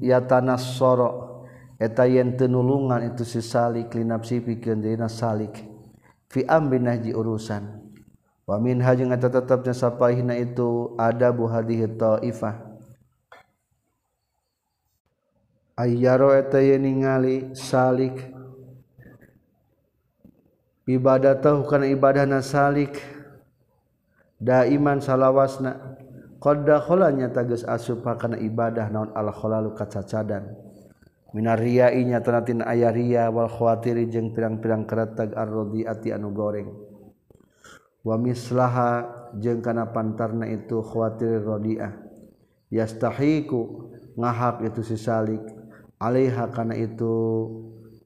yatanassara 0.00 1.38
eta 1.76 2.08
yen 2.08 2.34
tenulungan 2.34 3.04
itu 3.14 3.22
si 3.22 3.44
salik 3.44 3.94
linapsi 3.94 4.42
pikeun 4.42 4.80
dina 4.80 5.06
salik. 5.06 5.75
fi 6.30 6.46
amrin 6.46 6.86
haji 6.86 7.12
urusan. 7.14 7.86
Wa 8.46 8.62
min 8.62 8.78
hajeng 8.78 9.10
eta 9.10 9.26
tetepna 9.26 9.74
sapahina 9.74 10.38
itu 10.38 10.94
adabu 10.94 11.50
hadhihi 11.50 11.98
taifah. 11.98 12.62
Ayaro 15.74 16.30
eta 16.30 16.62
ningali 16.62 17.52
salik. 17.58 18.32
Ibadah 20.86 21.42
tahu 21.42 21.66
kana 21.66 21.90
ibadahna 21.90 22.38
salik. 22.38 23.02
Daiman 24.38 25.02
salawasna. 25.02 25.98
Qad 26.38 26.62
dakhala 26.62 27.10
nyata 27.10 27.42
geus 27.42 27.66
kana 27.66 28.38
ibadah 28.38 28.86
naon 28.94 29.10
al 29.10 29.34
khalalu 29.34 29.74
kacacadan. 29.74 30.65
Minariainya 31.36 32.24
tenatin 32.24 32.64
ayaria 32.64 33.28
Walkhawatiri 33.28 34.08
jeung 34.08 34.32
pirang-pirang 34.32 34.88
keretag 34.88 35.36
arrodiati 35.36 36.08
anu 36.08 36.32
goreng. 36.32 36.72
Wamislaha 38.00 39.04
jeung 39.36 39.60
kana 39.60 39.92
pantarna 39.92 40.48
itu 40.48 40.80
khawatir 40.80 41.44
rodiah. 41.44 41.92
Yastahiku 42.72 43.92
ngahak 44.16 44.64
itu 44.64 44.80
si 44.80 44.96
salik. 44.96 45.44
Alaiha 46.00 46.48
kana 46.56 46.72
itu 46.72 47.12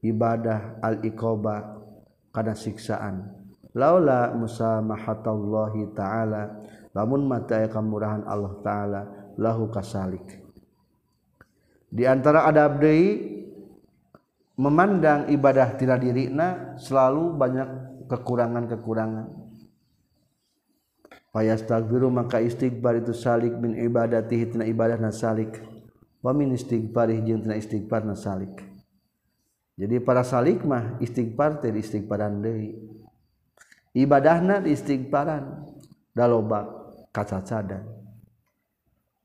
ibadah 0.03 0.83
al-iqoba 0.83 1.87
kana 2.35 2.59
siksaan. 2.59 3.31
Laula 3.79 4.35
musamahatallahi 4.35 5.95
ta'ala 5.95 6.67
lamun 6.91 7.31
mata 7.31 7.63
kemurahan 7.71 8.27
Allah 8.27 8.59
taala 8.67 9.03
lahu 9.39 9.71
kasalik 9.71 10.50
di 11.91 12.07
antara 12.07 12.47
adab 12.47 12.79
deui 12.79 13.43
memandang 14.55 15.27
ibadah 15.27 15.75
tina 15.75 15.99
dirina 15.99 16.79
selalu 16.79 17.35
banyak 17.35 17.69
kekurangan-kekurangan. 18.07 19.27
Fayastaghfiru 21.31 22.11
maka 22.11 22.43
istighfar 22.43 23.03
itu 23.03 23.15
salik 23.15 23.55
min 23.59 23.75
ibadatihi 23.75 24.55
tina 24.55 24.65
ibadahna 24.67 25.11
salik. 25.11 25.59
Wa 26.23 26.31
min 26.31 26.55
istighfarih 26.55 27.23
jeung 27.27 27.43
tina 27.43 27.59
istighfarna 27.59 28.15
salik. 28.15 28.55
Jadi 29.75 29.97
para 29.99 30.23
salik 30.23 30.63
mah 30.63 30.99
istighfar 31.03 31.59
teh 31.59 31.75
istighfaran 31.75 32.39
deui. 32.39 32.79
Ibadahna 33.95 34.63
di 34.63 34.75
istighfaran. 34.75 35.67
Daloba 36.11 36.67
kacacadan. 37.15 38.00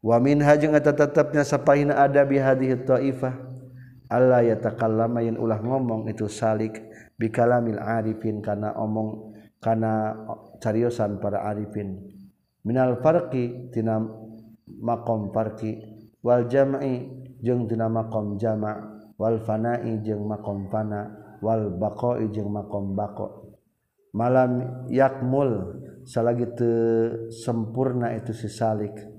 wamin 0.06 0.46
hajeng 0.46 0.78
tetapnya 0.78 1.42
sapain 1.42 1.90
ada 1.90 2.22
bihadihi 2.22 2.86
ta'ifah 2.86 3.34
Allah 4.06 4.46
ya 4.46 4.56
takallama 4.62 5.26
yang 5.26 5.42
ulah 5.42 5.58
ngomong 5.58 6.06
itu 6.06 6.30
salik 6.30 6.78
bikalamil 7.18 7.82
arifin 7.82 8.38
karena 8.38 8.78
omong 8.78 9.34
karena 9.58 10.14
cariosan 10.62 11.18
para 11.18 11.42
arifin. 11.50 12.06
Minal 12.62 13.02
farqi 13.02 13.74
tina 13.74 13.98
makom 14.82 15.34
farqi. 15.34 15.82
Wal 16.22 16.50
jam'i 16.50 17.06
jeung 17.42 17.66
tina 17.66 17.90
makom 17.90 18.38
jama' 18.38 19.10
wal 19.18 19.42
fana'i 19.42 20.02
jeung 20.06 20.26
makom 20.30 20.70
fana. 20.70 21.10
Wal 21.42 21.74
baqa'i 21.78 22.30
jeung 22.30 22.54
makom 22.54 22.94
baqa' 22.94 23.44
malam 24.16 24.86
yakmul 24.88 25.82
salagi 26.08 26.48
te 26.56 26.72
sempurna 27.30 28.14
itu 28.14 28.32
si 28.32 28.48
salik. 28.48 29.15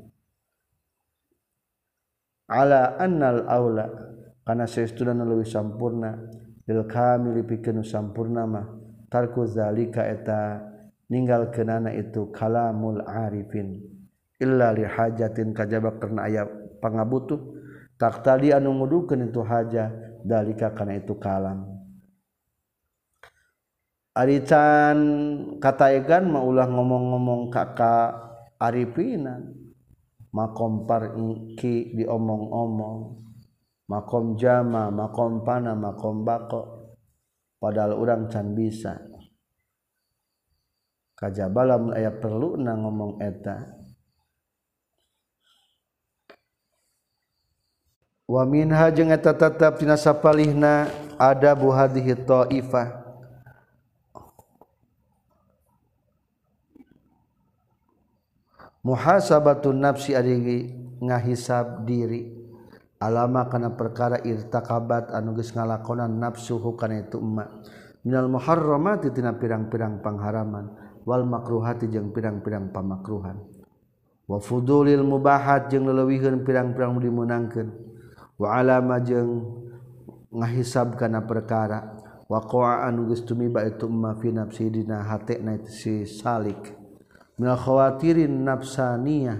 ala 2.46 2.94
annal 2.98 3.46
aula 3.50 3.86
kana 4.46 4.66
saestuna 4.66 5.14
leuwih 5.14 5.46
sampurna. 5.46 6.14
Lil 6.66 6.82
kamili 6.90 7.46
pikeun 7.46 7.86
sampurna 7.86 8.42
mah 8.42 8.66
tarku 9.06 9.46
zalika 9.46 10.02
eta 10.02 10.58
ninggal 11.06 11.54
kenana 11.54 11.94
itu 11.94 12.30
kalamul 12.34 13.02
arifin. 13.06 13.82
Illa 14.42 14.74
li 14.74 14.82
hajatin 14.82 15.54
kajaba 15.54 15.98
karena 15.98 16.26
aya 16.26 16.42
pangabutuh. 16.82 17.54
Tak 17.96 18.20
tadi 18.20 18.52
anu 18.52 18.76
ngudukeun 18.76 19.30
itu 19.30 19.40
haja 19.40 19.88
dalika 20.20 20.74
kana 20.74 21.00
itu 21.00 21.16
kalam. 21.16 21.64
Arican 24.16 24.98
kataegan 25.60 26.28
maulah 26.28 26.68
ngomong-ngomong 26.68 27.48
kakak 27.52 28.16
Arifinan. 28.56 29.65
makom 30.36 30.84
parki 30.84 31.96
diomong-omong. 31.96 33.24
Makom 33.88 34.36
jama 34.36 34.92
makom 34.92 35.40
pana 35.40 35.72
makom 35.72 36.20
bako. 36.20 36.92
Padahal 37.56 37.96
orang 37.96 38.28
can 38.28 38.52
bisa. 38.52 39.00
Kajabalam 41.16 41.96
aya 41.96 42.12
perlu 42.12 42.60
na 42.60 42.76
ngomong 42.76 43.16
eta. 43.24 43.72
Wa 48.28 48.44
minha 48.44 48.92
jeung 48.92 49.08
eta 49.08 49.32
tetep 49.32 49.80
dina 49.80 49.96
sapalihna 49.96 50.90
ada 51.16 51.56
buhadhi 51.56 52.12
taifah. 52.12 53.05
muhasabatun 58.86 59.82
nafsi 59.82 60.14
ari 60.14 60.70
ngahisab 61.02 61.82
diri. 61.82 62.38
Alama 62.96 63.44
kana 63.52 63.76
perkara 63.76 64.24
irtakabat 64.24 65.12
anu 65.12 65.36
geus 65.36 65.52
ngalakonan 65.52 66.16
nafsuhu 66.16 66.78
kana 66.80 67.04
itu 67.04 67.20
emma. 67.20 67.44
Minal 68.06 68.30
muharramati 68.32 69.12
tina 69.12 69.36
pirang-pirang 69.36 70.00
pangharaman 70.00 70.72
wal 71.04 71.26
makruhati 71.28 71.92
jeung 71.92 72.14
pirang-pirang 72.14 72.72
pamakruhan. 72.72 73.36
Wa 74.24 74.40
fudulil 74.40 75.04
mubahat 75.04 75.68
jeung 75.68 75.84
leleuwihkeun 75.90 76.40
pirang-pirang 76.46 76.96
dimenangkeun 76.96 77.68
wa 78.40 78.48
alama 78.56 78.96
jeung 79.04 79.44
ngahisab 80.32 80.96
kana 80.96 81.20
perkara. 81.28 82.00
Wa 82.26 82.42
qa'a 82.42 82.88
anu 82.88 83.12
geus 83.12 83.28
tumiba 83.28 83.60
itu 83.62 83.86
emma 83.86 84.16
fi 84.16 84.32
nafsi 84.32 84.72
dina 84.72 85.04
hatena 85.04 85.60
si 85.68 86.08
salik. 86.08 86.85
minalkhawatirin 87.36 88.44
nafsaniyah. 88.44 89.38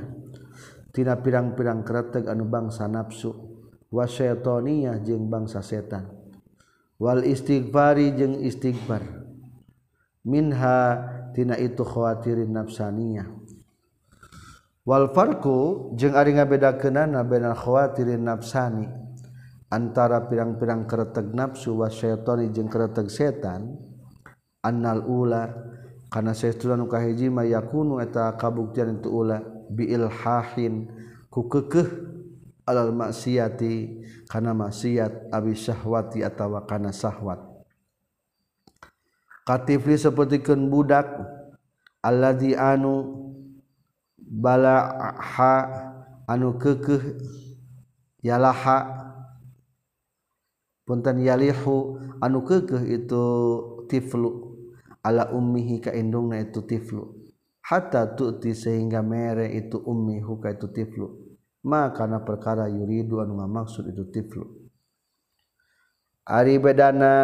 Tina 0.92 1.20
pirang-pirang 1.20 1.84
kreteg 1.84 2.24
anu 2.28 2.48
bangsa 2.48 2.88
nafsu. 2.88 3.32
Wasyaitoniyah 3.92 5.04
jeung 5.04 5.28
bangsa 5.28 5.60
setan. 5.60 6.08
Wal 6.96 7.28
istighfari 7.28 8.16
jeung 8.16 8.40
istighfar. 8.40 9.04
Minha 10.24 10.78
tina 11.36 11.60
itu 11.60 11.84
khawatirin 11.84 12.48
nafsaniyah. 12.48 13.28
Wal 14.88 15.12
farqu 15.12 15.92
jeung 16.00 16.16
ari 16.16 16.32
ngabedakeunana 16.40 17.20
bainal 17.28 17.58
khawatirin 17.58 18.24
nafsani. 18.24 18.88
Antara 19.66 20.24
pirang-pirang 20.24 20.88
kreteg 20.88 21.36
nafsu 21.36 21.76
wasyaitoniyah 21.76 22.52
jeung 22.56 22.72
kreteg 22.72 23.12
setan 23.12 23.76
annal 24.64 25.04
ular 25.04 25.75
karena 26.06 26.32
sesudah 26.32 26.78
nu 26.78 26.86
kahiji 26.86 27.26
mah 27.26 27.46
yakunu 27.46 27.98
eta 27.98 28.30
kabuktian 28.38 29.02
itu 29.02 29.10
ula 29.10 29.42
biil 29.66 30.06
hahin 30.06 30.86
ku 31.26 31.50
kekeh 31.50 31.86
alal 32.66 32.94
maksiati 32.94 34.02
kana 34.30 34.54
maksiat 34.54 35.30
abi 35.34 35.54
syahwati 35.54 36.22
atawa 36.22 36.66
kana 36.66 36.94
syahwat. 36.94 37.42
Katifli 39.46 39.94
sapertikeun 39.94 40.66
budak 40.66 41.06
alladzi 42.02 42.58
anu 42.58 43.22
balaha 44.18 45.54
anu 46.26 46.58
kekeh 46.58 47.02
yalaha 48.26 49.06
punten 50.82 51.22
yalihu 51.22 51.98
anu 52.18 52.42
kekeh 52.42 52.82
itu 52.90 53.24
tiflu. 53.86 54.45
Ala 55.06 55.30
ummihi 55.30 55.78
ka 55.78 55.94
indungna 55.94 56.42
itu 56.42 56.66
tiflu. 56.66 57.14
Hatta 57.62 58.18
tu'ti 58.18 58.54
sehingga 58.54 59.02
mere 59.06 59.46
itu 59.54 59.78
ummihu 59.78 60.42
ka 60.42 60.50
itu 60.50 60.66
tiflu. 60.74 61.06
Maka 61.66 62.06
na 62.10 62.22
perkara 62.22 62.66
yuridu 62.66 63.22
anu 63.22 63.38
ngamaksud 63.38 63.90
itu 63.90 64.06
tiflu. 64.10 64.46
Ari 66.26 66.58
bedana 66.58 67.14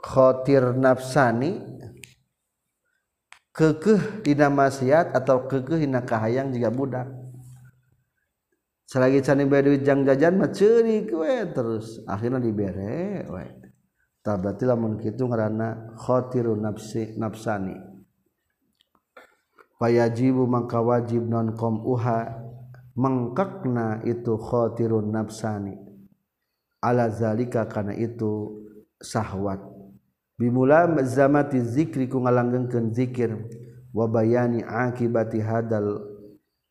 khotir 0.00 0.72
nafsani 0.76 1.60
kekeh 3.52 4.24
dina 4.24 4.48
maksiat 4.48 5.12
atau 5.12 5.44
kekeh 5.44 5.84
dina 5.84 6.04
kahayang 6.04 6.52
jika 6.52 6.72
budak. 6.72 7.08
Selagi 8.86 9.20
cani 9.24 9.44
bae 9.48 9.82
jang 9.82 10.06
jajan 10.06 10.38
mah 10.38 10.52
ceurik 10.52 11.10
we 11.10 11.42
terus 11.50 11.98
akhirnya 12.06 12.38
dibere 12.38 13.26
we 13.26 13.65
tah 14.26 14.34
berarti 14.34 14.66
lamun 14.66 14.98
kitu 14.98 15.30
ngaranna 15.30 15.94
khotiru 15.94 16.58
nafsi 16.58 17.14
nafsani. 17.14 17.78
Fayajibu 19.78 20.50
maka 20.50 20.82
wajib 20.82 21.30
non 21.30 21.54
kom 21.54 21.86
uha 21.86 22.42
mengkakna 22.98 24.02
itu 24.02 24.34
khotirun 24.34 25.14
nafsani. 25.14 25.78
Ala 26.82 27.06
zalika 27.06 27.70
kana 27.70 27.94
itu 27.94 28.66
sahwat. 28.98 29.62
Bimula 30.34 30.90
zamati 31.06 31.62
zikri 31.62 32.10
ku 32.10 32.18
ngalanggengkeun 32.18 32.90
zikir 32.90 33.30
wa 33.94 34.10
bayani 34.10 34.66
akibati 34.66 35.38
hadal 35.38 36.02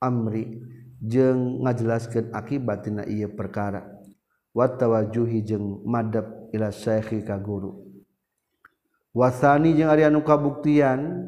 amri 0.03 0.59
jeung 0.99 1.63
ngajelaskeun 1.63 2.35
akibat 2.35 2.83
tina 2.83 3.07
ieu 3.07 3.31
perkara 3.31 3.94
wattawajuhi 4.55 5.43
jeung 5.43 5.83
madhab 5.83 6.47
ila 6.55 6.71
syekhi 6.71 7.27
ka 7.27 7.35
guru. 7.35 7.83
Wasani 9.11 9.75
jeung 9.75 9.91
ari 9.91 10.07
anu 10.07 10.23
kabuktian. 10.23 11.27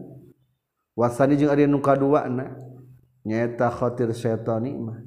Wasani 0.96 1.36
jeung 1.36 1.52
ari 1.52 1.68
anu 1.68 1.84
kaduana. 1.84 2.56
Nyaeta 3.28 3.68
khatir 3.68 4.16
syaitani 4.16 4.72
mah. 4.72 5.04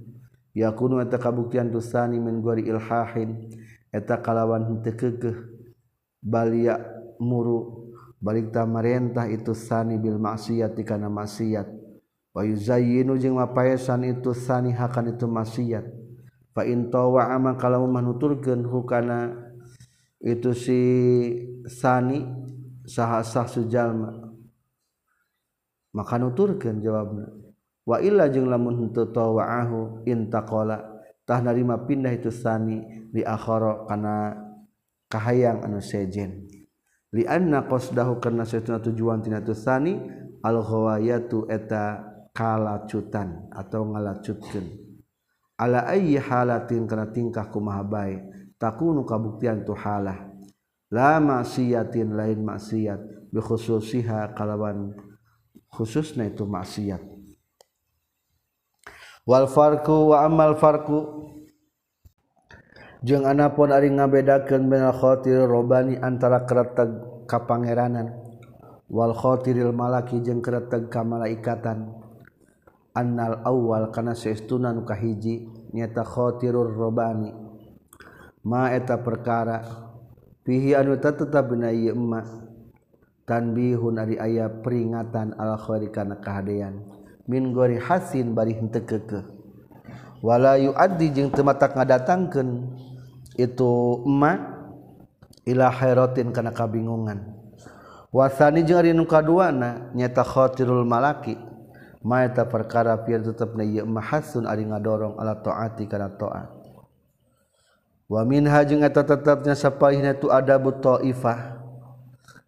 Yakunu 0.53 1.01
eta 1.01 1.17
kabuktian 1.17 1.73
dosani 1.73 2.21
min 2.21 2.45
gori 2.45 2.69
ilhahin. 2.69 3.49
Eta 3.89 4.21
kalawan 4.21 4.69
henteu 4.69 4.93
keukeuh. 4.93 5.37
Balia 6.21 6.77
muru. 7.17 7.89
Balik 8.21 8.53
ta 8.53 8.69
marentah 8.69 9.25
itu 9.33 9.57
sani 9.57 9.97
bil 9.97 10.21
maksiat 10.21 10.77
kana 10.85 11.09
maksiat. 11.09 11.65
Wa 12.37 12.45
yuzayyinu 12.45 13.17
jeung 13.17 13.41
mapaesan 13.41 14.05
itu 14.05 14.37
sani 14.37 14.77
hakan 14.77 15.17
itu 15.17 15.25
maksiat. 15.25 16.00
fa 16.51 16.67
intowa 16.67 17.31
amang 17.31 17.57
kalau 17.59 17.87
manuturkeun 17.87 18.67
hukana 18.67 19.33
itu 20.21 20.53
si 20.53 20.81
sani 21.65 22.27
saha 22.85 23.25
sah 23.25 23.49
sujalma. 23.49 24.35
Maka 25.91 26.15
nuturkeun 26.21 26.79
jawabna. 26.79 27.27
Wa 27.83 27.99
illa 27.99 28.31
jeung 28.31 28.47
lamun 28.47 28.79
henteu 28.79 29.11
tawaahu 29.11 30.07
intaqala 30.07 31.03
tah 31.27 31.43
narima 31.43 31.81
pindah 31.83 32.15
itu 32.15 32.31
sani 32.31 33.09
li 33.11 33.27
akhara 33.27 33.89
kana 33.89 34.37
kahayang 35.11 35.67
anu 35.67 35.83
sejen. 35.83 36.47
Li 37.11 37.27
anna 37.27 37.67
qasdahu 37.67 38.23
kana 38.23 38.47
satuna 38.47 38.79
tujuan 38.79 39.19
tina 39.19 39.43
tu 39.43 39.51
sani 39.51 39.99
al 40.47 40.63
ghawayatu 40.63 41.51
eta 41.51 42.07
kalacutan 42.31 43.51
atau 43.51 43.91
ngalacutkeun 43.91 44.90
ala 45.61 45.85
ayyi 45.93 46.17
halatin 46.17 46.89
kana 46.89 47.13
tingkah 47.13 47.53
kumaha 47.53 47.85
bae 47.85 48.25
takunu 48.57 49.05
kabuktian 49.05 49.61
tu 49.69 49.77
halah. 49.77 50.33
La 50.89 51.21
maksiatin 51.21 52.17
lain 52.17 52.41
maksiat. 52.41 53.31
Bi 53.31 53.39
khususiha 53.39 54.35
kalawan 54.35 54.97
khususna 55.71 56.27
itu 56.27 56.49
maksiat. 56.49 56.99
Wal 59.29 59.47
farqu 59.47 60.11
wa 60.11 60.27
amal 60.27 60.59
farqu 60.59 61.29
jeung 63.07 63.29
anapun 63.29 63.71
ari 63.71 63.93
ngabedakeun 63.93 64.67
bainal 64.67 64.97
khatir 64.97 65.47
robani 65.47 65.95
antara 66.01 66.43
kereteg 66.43 66.91
kapangeranan 67.31 68.17
wal 68.91 69.15
khatiril 69.15 69.71
malaki 69.71 70.19
jeung 70.25 70.43
kereteg 70.43 70.91
ka 70.91 71.07
malaikatan 71.07 72.00
annal 72.95 73.43
awal 73.47 73.91
kana 73.95 74.15
saestuna 74.19 74.75
nu 74.75 74.83
kahiji 74.83 75.47
nyata 75.75 76.03
khatirur 76.03 76.75
robani. 76.75 77.31
Ma 78.47 78.73
eta 78.73 78.97
perkara 78.99 79.63
fihi 80.43 80.73
anu 80.73 80.97
tetep 80.97 81.53
ieu 81.53 81.93
emma 81.93 82.25
tanbihun 83.29 84.01
ari 84.01 84.17
aya 84.17 84.49
peringatan 84.49 85.37
al 85.37 85.61
khairi 85.61 85.93
kana 85.93 86.19
kahadean. 86.19 86.83
Min 87.29 87.55
gori 87.55 87.79
hasin 87.79 88.35
bari 88.35 88.59
henteu 88.59 88.83
keukeuh 88.83 89.23
wala 90.21 90.61
yuaddi 90.61 91.15
jeung 91.17 91.33
teu 91.33 91.41
matak 91.41 91.73
ngadatangkeun 91.73 92.77
itu 93.41 94.05
emma 94.05 94.61
ila 95.49 95.73
khairatin 95.73 96.33
kana 96.33 96.53
kabingungan. 96.53 97.39
Wasani 98.11 98.67
jeung 98.67 98.83
ari 98.83 98.91
nu 98.93 99.07
kaduana 99.07 99.93
nyata 99.95 100.27
khatirul 100.27 100.83
malaki. 100.85 101.50
Maeta 102.01 102.49
perkara 102.49 102.97
pian 103.05 103.21
tetap 103.21 103.53
na 103.53 103.61
ieu 103.61 103.85
mahasun 103.85 104.49
ari 104.49 104.65
ngadorong 104.65 105.21
ala 105.21 105.37
taati 105.37 105.85
kana 105.85 106.09
taat. 106.09 106.49
Wa 108.09 108.25
minha 108.25 108.57
jeung 108.65 108.81
eta 108.81 109.05
tetepna 109.05 109.53
sapaihna 109.53 110.17
tu 110.17 110.33
adabut 110.33 110.81
taifah. 110.81 111.61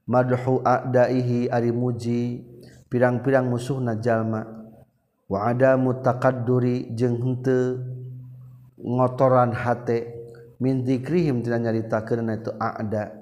Madhu 0.09 0.59
a'daihi 0.65 1.53
ari 1.53 1.71
muji 1.71 2.43
pirang-pirang 2.89 3.47
musuhna 3.47 4.01
jalma. 4.01 4.43
Wa 5.29 5.53
adamu 5.53 6.01
taqadduri 6.01 6.91
jeung 6.97 7.21
henteu 7.21 7.79
ngotoran 8.81 9.53
hate 9.53 10.17
min 10.59 10.81
dzikrihim 10.83 11.45
tina 11.45 11.61
nyaritakeun 11.61 12.33
eta 12.35 12.57
a'da. 12.57 13.22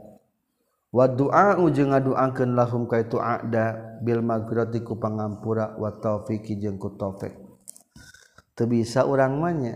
wadu'a 0.91 1.59
ujung 1.63 1.95
ngaduakeun 1.95 2.59
lahum 2.59 2.91
ka 2.91 2.99
itu 3.03 3.19
ada 3.23 3.99
bil 4.03 4.23
maghfirati 4.23 4.83
ku 4.83 4.99
pangampura 4.99 5.79
wa 5.79 5.91
taufiqi 5.95 6.59
jeung 6.59 6.79
ku 6.79 6.95
taufik. 6.99 7.35
Teu 8.59 8.67
bisa 8.67 9.07
urang 9.07 9.39
mah 9.41 9.55
nya. 9.55 9.75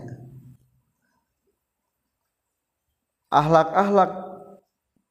Akhlak-akhlak 3.31 4.11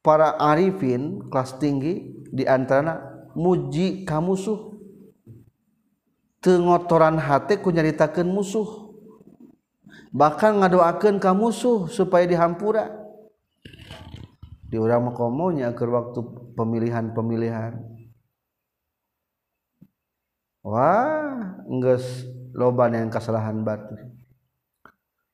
para 0.05 0.37
arifin 0.39 1.27
kelas 1.33 1.57
tinggi 1.59 2.25
di 2.31 2.45
antarana 2.45 3.29
muji 3.35 4.05
ka 4.05 4.21
musuh. 4.21 4.77
Teu 6.45 6.61
ngotoran 6.61 7.17
hate 7.17 7.59
ku 7.59 7.73
nyaritakeun 7.73 8.29
musuh. 8.29 8.93
Bahkan 10.15 10.63
ngadoakeun 10.63 11.19
ka 11.19 11.35
musuh 11.35 11.91
supaya 11.91 12.29
dihampura. 12.29 13.04
Di 14.75 14.83
urang 14.83 15.07
makomonya 15.07 15.71
ke 15.71 15.87
waktu 15.87 16.19
pemilihan-pemilihan. 16.59 17.79
Wah 20.67 21.63
enggeus 21.71 22.27
loba 22.51 22.91
yang 22.91 23.07
kesalahan 23.07 23.63
batu. 23.63 23.95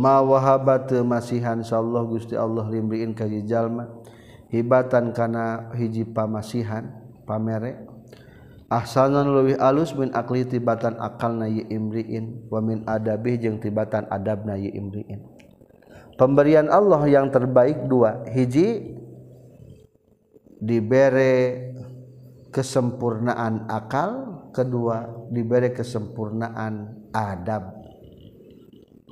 wahabat 0.00 0.88
masihansya 1.04 1.76
Allah 1.76 2.02
guststi 2.08 2.32
Allah 2.38 2.64
limbriin 2.72 3.12
kajjallma 3.12 4.00
hibatan 4.48 5.12
kana 5.12 5.68
hiji 5.76 6.08
pamasihan 6.08 6.88
pamerek. 7.28 7.86
Ahsanan 8.70 9.26
luwih 9.26 9.58
alus 9.58 9.90
min 9.98 10.14
akli 10.14 10.46
tibatan 10.46 10.94
akal 11.02 11.34
na 11.34 11.50
imriin 11.50 12.46
wa 12.46 12.62
min 12.62 12.86
adabih 12.86 13.34
jeung 13.34 13.58
tibatan 13.58 14.06
adab 14.06 14.46
na 14.46 14.54
imriin. 14.54 15.26
Pemberian 16.14 16.70
Allah 16.70 17.02
yang 17.10 17.34
terbaik 17.34 17.90
dua 17.90 18.22
hiji 18.30 18.94
dibere 20.62 21.66
kesempurnaan 22.54 23.66
akal 23.66 24.38
kedua 24.54 25.08
diberi 25.34 25.74
kesempurnaan 25.74 27.08
adab 27.10 27.79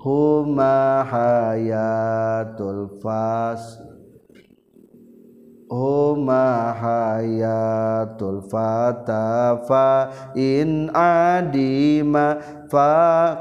huma 0.02 1.04
hayatul 1.06 2.88
fas. 3.02 3.82
Huma 5.68 6.72
hayatul 6.72 8.40
fata 8.48 9.60
fa 9.68 10.08
in 10.32 10.88
adima 10.96 12.40
fa 12.72 13.36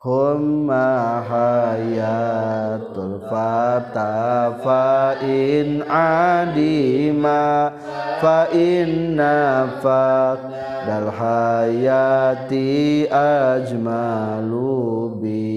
humma 0.03 1.23
hayatul 1.31 3.23
fata 3.31 4.51
fa 4.59 5.15
in 5.23 5.87
adima 5.87 7.71
fa 8.19 8.51
inna 8.51 9.79
fa 9.79 10.35
dal 10.83 11.07
hayati 11.07 13.07
ajmalu 13.07 14.75
bi. 15.23 15.55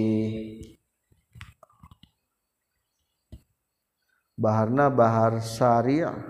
Baharna 4.37 4.93
bahar 4.93 5.41
syariah. 5.41 6.21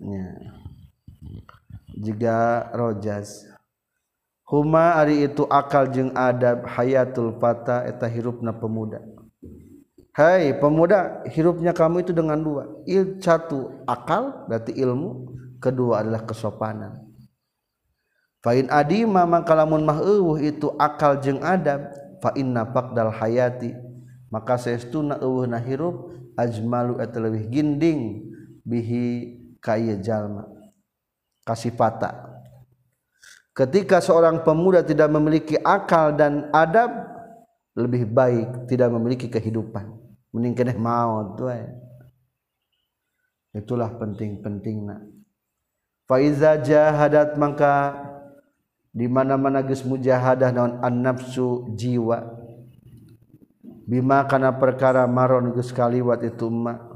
Ya. 0.00 0.32
jika 2.00 2.72
rojas 2.72 3.49
Hari 4.50 5.30
itu 5.30 5.46
akal 5.46 5.86
jeung 5.94 6.10
adab 6.10 6.66
hayatul 6.66 7.38
Faah 7.38 7.86
eta 7.86 8.10
hirupna 8.10 8.50
pemuda. 8.50 8.98
Hai 10.10 10.50
pemuda 10.58 11.22
hirupnya 11.30 11.70
kamu 11.70 12.02
itu 12.02 12.10
dengan 12.10 12.34
dua. 12.42 12.66
Il 12.82 13.22
satu 13.22 13.86
akal 13.86 14.50
berarti 14.50 14.74
ilmu. 14.74 15.38
Kedua 15.62 16.02
adalah 16.02 16.26
kesopanan. 16.26 16.98
Fain 18.42 18.66
adima 18.72 19.28
maka 19.28 19.52
lamun 19.54 19.86
mah 19.86 20.02
eueuh 20.02 20.42
itu 20.42 20.74
akal 20.82 21.22
jeung 21.22 21.38
adab. 21.46 21.94
Fa 22.18 22.34
inna 22.34 22.66
faqdal 22.66 23.14
hayati. 23.14 23.70
Maka 24.34 24.58
saestuna 24.58 25.22
eueuhna 25.22 25.62
hirup 25.62 26.10
ajmalu 26.34 26.98
eta 26.98 27.22
leuwih 27.22 27.46
ginding. 27.46 28.26
Bihi 28.66 29.38
kaya 29.62 29.94
jalma. 29.94 30.50
Kasifata 31.46 32.29
ketika 33.56 33.98
seorang 34.02 34.42
pemuda 34.46 34.82
tidak 34.84 35.08
memiliki 35.10 35.58
akal 35.60 36.14
dan 36.14 36.48
adab 36.54 36.90
lebih 37.74 38.06
baik 38.06 38.70
tidak 38.70 38.90
memiliki 38.90 39.30
kehidupan. 39.30 39.98
Mending 40.30 40.54
keneh 40.54 40.78
maut 40.78 41.42
itulah 43.50 43.90
penting-pentingna 43.98 45.10
faiza 46.10 46.58
jahadat 46.58 47.38
maka 47.38 47.94
di 48.90 49.06
mana-mana 49.06 49.62
geus 49.62 49.86
mujahadah 49.86 50.50
naon 50.50 50.82
an-nafsu 50.82 51.70
jiwa. 51.78 52.42
Bima 53.86 54.26
kana 54.26 54.50
perkara 54.50 55.06
maron 55.06 55.54
geus 55.54 55.70
kaliwat 55.70 56.26
itu 56.26 56.50
ma 56.50 56.90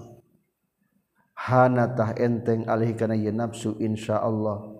hanatah 1.39 2.19
enteng 2.19 2.67
alih 2.67 2.99
kana 2.99 3.15
ye 3.15 3.31
nafsu 3.31 3.79
insyaallah 3.79 4.74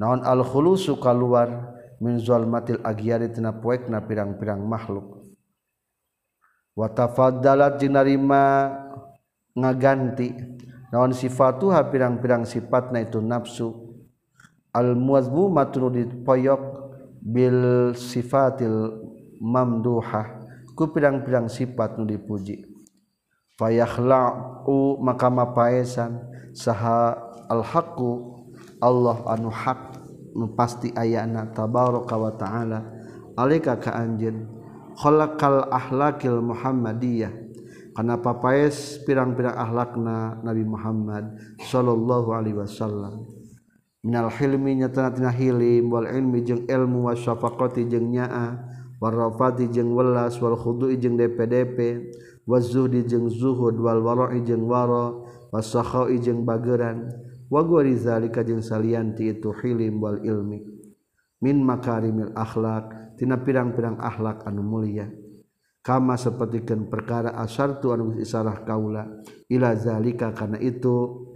naon 0.00 0.24
alkhulu 0.24 0.76
suka 0.76 1.12
luar 1.12 1.76
min 2.02 2.18
zalmatil 2.18 2.82
agyari 2.82 3.30
tina 3.30 3.54
poekna 3.54 4.02
pirang-pirang 4.02 4.58
makhluk. 4.62 5.22
Wa 6.74 6.90
tafaddalat 6.90 7.78
jinarima 7.78 8.72
ngaganti. 9.54 10.34
Naon 10.92 11.16
sifatuha 11.16 11.88
pirang-pirang 11.88 12.44
sifatna 12.44 13.00
itu 13.00 13.22
nafsu. 13.22 13.92
Al 14.72 14.96
muazmumatun 14.96 15.92
dipoyok 15.92 16.62
bil 17.22 17.92
sifatil 17.94 18.98
mamduhah 19.38 20.42
ku 20.72 20.88
pirang-pirang 20.90 21.46
sifat 21.46 22.00
nu 22.00 22.08
dipuji. 22.08 22.64
Fayakhla'u 23.60 24.96
maka 24.98 25.28
mapaesan 25.28 26.24
saha 26.56 27.14
al 27.52 27.62
haqqu 27.62 28.31
Allah 28.82 29.22
anu 29.30 29.54
hak 29.54 30.02
nu 30.34 30.50
pasti 30.58 30.90
ayana 30.98 31.46
tabaraka 31.54 32.18
wa 32.18 32.34
ta'ala. 32.34 32.80
Alika 33.38 33.78
ka 33.78 33.94
anjeun 33.94 34.50
khalaqal 34.98 35.70
ahlakil 35.70 36.42
muhammadiyah. 36.42 37.32
Kana 37.92 38.16
papaes 38.16 39.04
pirang-pirang 39.04 39.52
ahlakna 39.52 40.40
Nabi 40.40 40.64
Muhammad 40.64 41.36
sallallahu 41.60 42.32
alaihi 42.32 42.56
wasallam? 42.56 43.28
Minal 44.00 44.32
hilmi 44.32 44.80
nyatana 44.80 45.12
tina 45.12 45.28
hilim 45.28 45.92
wal 45.92 46.08
ilmi 46.08 46.40
jeung 46.40 46.64
ilmu 46.64 47.12
wasyafaqati 47.12 47.84
jeung 47.92 48.08
nyaa 48.08 48.64
warrafati 48.96 49.68
jeung 49.68 49.92
welas 49.92 50.40
wal 50.40 50.56
khudu'i 50.56 50.96
jeung 50.96 51.20
dpdp 51.20 51.78
wazuhdi 52.48 53.04
jeung 53.04 53.28
zuhud 53.28 53.76
wal 53.76 54.00
wara'i 54.00 54.40
jeung 54.40 54.64
wara 54.64 55.12
wasakha'i 55.52 56.16
jeung 56.16 56.48
bageran. 56.48 57.12
Rizalika 57.60 58.40
jeung 58.40 58.64
salanti 58.64 59.28
itu 59.28 59.52
hilim 59.52 60.00
wal 60.00 60.24
ilmi. 60.24 60.64
Min 61.44 61.60
makarimil 61.60 62.32
akhlak 62.32 63.16
tina 63.20 63.36
pirang-pirang 63.36 64.00
akhlak 64.00 64.48
anu 64.48 64.64
mulia. 64.64 65.10
Kama 65.82 66.14
sapertikeun 66.14 66.86
perkara 66.86 67.34
asar 67.42 67.82
tu 67.82 67.90
anu 67.90 68.14
isarah 68.14 68.62
kaula 68.62 69.02
ila 69.50 69.74
zalika 69.74 70.30
kana 70.30 70.54
itu 70.62 71.26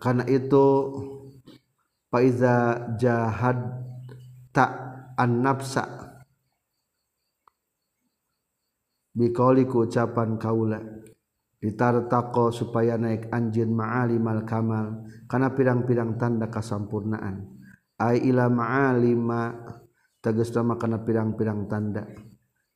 kana 0.00 0.24
itu 0.24 0.66
faiza 2.08 2.88
jahad 2.96 3.60
ta 4.56 4.66
an 5.20 5.44
nafsa 5.44 5.84
ucapan 9.12 10.40
kaula 10.40 10.80
ditartaqo 11.62 12.50
supaya 12.50 12.98
naik 12.98 13.30
anjin 13.30 13.70
ma'alimal 13.70 14.42
kamal 14.42 15.06
kana 15.30 15.54
pirang-pirang 15.54 16.18
tanda 16.18 16.50
kasampurnaan. 16.50 17.46
Ai 18.02 18.18
ila 18.26 18.50
ma'alima 18.50 19.54
tegas 20.18 20.50
nama 20.50 20.74
kana 20.74 21.06
pirang-pirang 21.06 21.70
tanda. 21.70 22.10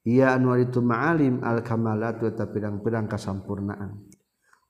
Ia 0.06 0.38
anu 0.38 0.54
itu 0.54 0.78
ma'alim 0.78 1.42
al 1.42 1.66
kamalat 1.66 2.22
wa 2.22 2.30
pirang-pirang 2.30 3.10
kasampurnaan. 3.10 4.06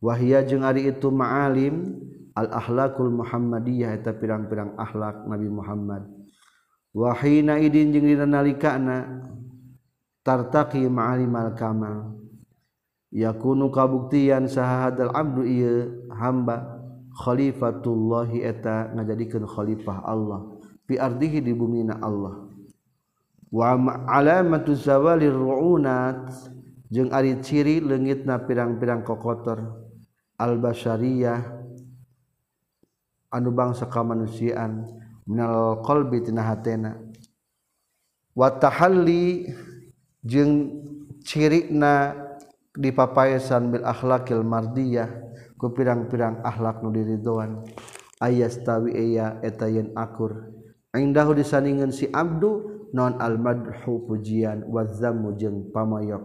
Wahia 0.01 0.41
jeung 0.49 0.65
ari 0.65 0.89
itu 0.89 1.13
ma'alim 1.13 2.01
al 2.33 2.49
ahlakul 2.57 3.13
muhammadiyah 3.13 4.01
eta 4.01 4.17
pirang-pirang 4.17 4.81
akhlak 4.81 5.29
nabi 5.29 5.49
Muhammad. 5.53 6.09
Wahina 6.97 7.61
idin 7.61 7.93
jeung 7.93 8.09
dina 8.09 8.25
nalikana 8.25 9.29
tartaqi 10.25 10.89
ma'alimal 10.89 11.53
kamal. 11.53 12.17
yakunu 13.17 13.73
kabuktian 13.73 14.45
sahadal 14.45 15.09
abdu 15.17 15.41
ieu 15.49 16.05
hamba 16.13 16.77
khalifatullahi 17.17 18.45
eta 18.45 18.93
ngajadikeun 18.93 19.49
khalifah 19.49 20.05
Allah. 20.05 20.45
Fi 20.85 21.01
ardihi 21.01 21.41
di 21.41 21.57
bumina 21.57 21.97
Allah. 22.05 22.45
Wa 23.49 23.73
alamatu 24.05 24.77
zawalir 24.77 25.33
ruunat 25.33 26.29
jeung 26.93 27.09
ari 27.09 27.41
ciri 27.41 27.81
leungitna 27.81 28.45
pirang-pirang 28.45 29.01
kokotor. 29.01 29.81
Al 30.37 30.61
basyariyah 30.61 31.41
anu 33.33 33.49
bangsa 33.49 33.89
kamanusiaan 33.89 34.85
minal 35.25 35.81
qalbi 35.81 36.21
tina 36.21 36.45
hatena. 36.45 37.01
Wa 38.37 38.53
tahalli 38.53 39.49
jeung 40.21 40.85
cirina 41.25 42.26
dipapaesan 42.77 43.73
bil 43.73 43.85
akhlakil 43.85 44.45
mardiyah 44.45 45.09
ku 45.57 45.73
pirang-pirang 45.73 46.45
akhlak 46.45 46.85
nu 46.85 46.93
diridhoan 46.93 47.65
ayastawi 48.21 48.93
iya 48.93 49.41
eta 49.41 49.69
yen 49.69 49.93
akur. 49.97 50.53
Indahu 50.97 51.37
disandingan 51.37 51.93
si 51.93 52.09
abdu 52.09 52.89
non 52.97 53.21
al 53.21 53.37
madhu 53.37 54.09
pujian 54.09 54.65
wa 54.65 54.89
zammu 54.89 55.37
jeung 55.37 55.69
pamayok 55.69 56.25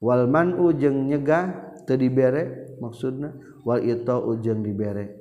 wal 0.00 0.24
man'u 0.24 0.72
jeung 0.72 1.04
nyegah 1.04 1.76
teu 1.84 2.00
dibere 2.00 2.72
maksudna 2.80 3.36
wal 3.68 3.84
itau 3.84 4.32
jeung 4.40 4.64
dibere. 4.64 5.12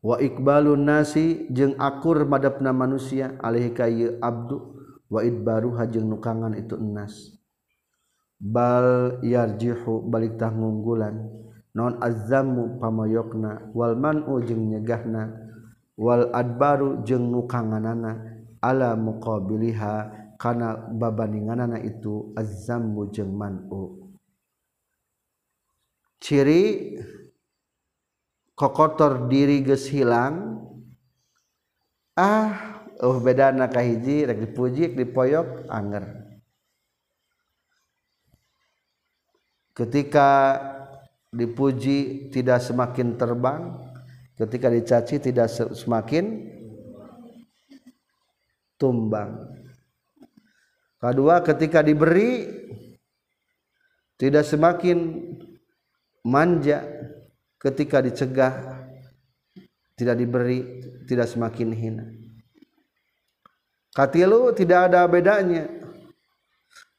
Wa 0.00 0.22
iqbalun 0.22 0.88
nasi 0.88 1.50
jeung 1.52 1.76
akur 1.76 2.24
madepna 2.24 2.72
manusia 2.72 3.36
alih 3.44 3.74
ka 3.76 3.84
abdu 4.24 4.78
wa 5.12 5.20
idbaruha 5.20 5.84
jeung 5.90 6.08
nukangan 6.08 6.56
itu 6.56 6.80
enas 6.80 7.35
bal 8.36 9.18
yarjihu 9.24 10.04
balik 10.06 10.36
tah 10.36 10.52
ngunggulan. 10.52 11.28
Non 11.76 12.00
azamu 12.00 12.80
pamoyokna. 12.80 13.72
Walman 13.76 14.24
jeung 14.44 14.72
nyegahna. 14.72 15.32
Wal 15.96 16.28
adbaru 16.32 17.04
jeung 17.04 17.28
nukanganana. 17.32 18.36
Ala 18.60 18.96
muqabiliha. 18.96 20.24
Kana 20.36 20.76
babandinganana 20.92 21.80
itu 21.80 22.32
azamu 22.36 23.08
jeung 23.08 23.32
man'u. 23.32 24.12
Ciri 26.20 26.96
kokotor 28.52 29.28
diri 29.32 29.64
geus 29.64 29.88
hilang. 29.88 30.60
Ah 32.16 32.80
oh 33.04 33.20
bedana 33.20 33.68
kahiji 33.68 34.24
rek 34.24 34.40
dipuji 34.40 34.96
dipoyok 34.96 35.68
anger 35.68 36.25
ketika 39.76 40.56
dipuji 41.28 42.32
tidak 42.32 42.64
semakin 42.64 43.20
terbang 43.20 43.76
ketika 44.40 44.72
dicaci 44.72 45.20
tidak 45.20 45.52
semakin 45.52 46.48
tumbang. 48.80 49.52
Kedua 50.96 51.44
ketika 51.44 51.84
diberi 51.84 52.48
tidak 54.16 54.44
semakin 54.48 54.98
manja. 56.24 56.84
Ketika 57.56 58.04
dicegah 58.04 58.84
tidak 59.96 60.16
diberi 60.20 60.84
tidak 61.08 61.26
semakin 61.26 61.72
hina. 61.72 62.04
Katilu 63.96 64.52
tidak 64.52 64.92
ada 64.92 65.08
bedanya 65.08 65.66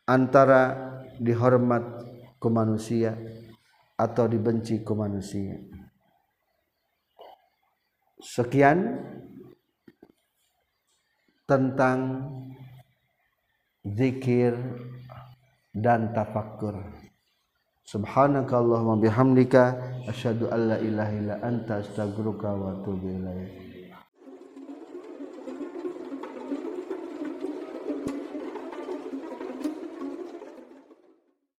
antara 0.09 0.75
dihormat 1.21 1.96
ke 2.37 2.47
manusia 2.49 3.17
atau 3.97 4.29
dibenci 4.29 4.85
ke 4.85 4.93
manusia. 4.93 5.57
Sekian 8.17 8.97
tentang 11.49 12.27
zikir 13.85 14.53
dan 15.73 16.11
tafakkur. 16.13 16.81
Subhanakallahumma 17.87 18.99
bihamdika 18.99 19.79
asyhadu 20.11 20.51
an 20.51 20.75
la 20.75 20.77
ilaha 20.81 21.13
illa 21.15 21.35
anta 21.39 21.79
astaghfiruka 21.79 22.51
wa 22.51 22.67
atubu 22.75 23.05
ilaik. 23.15 23.66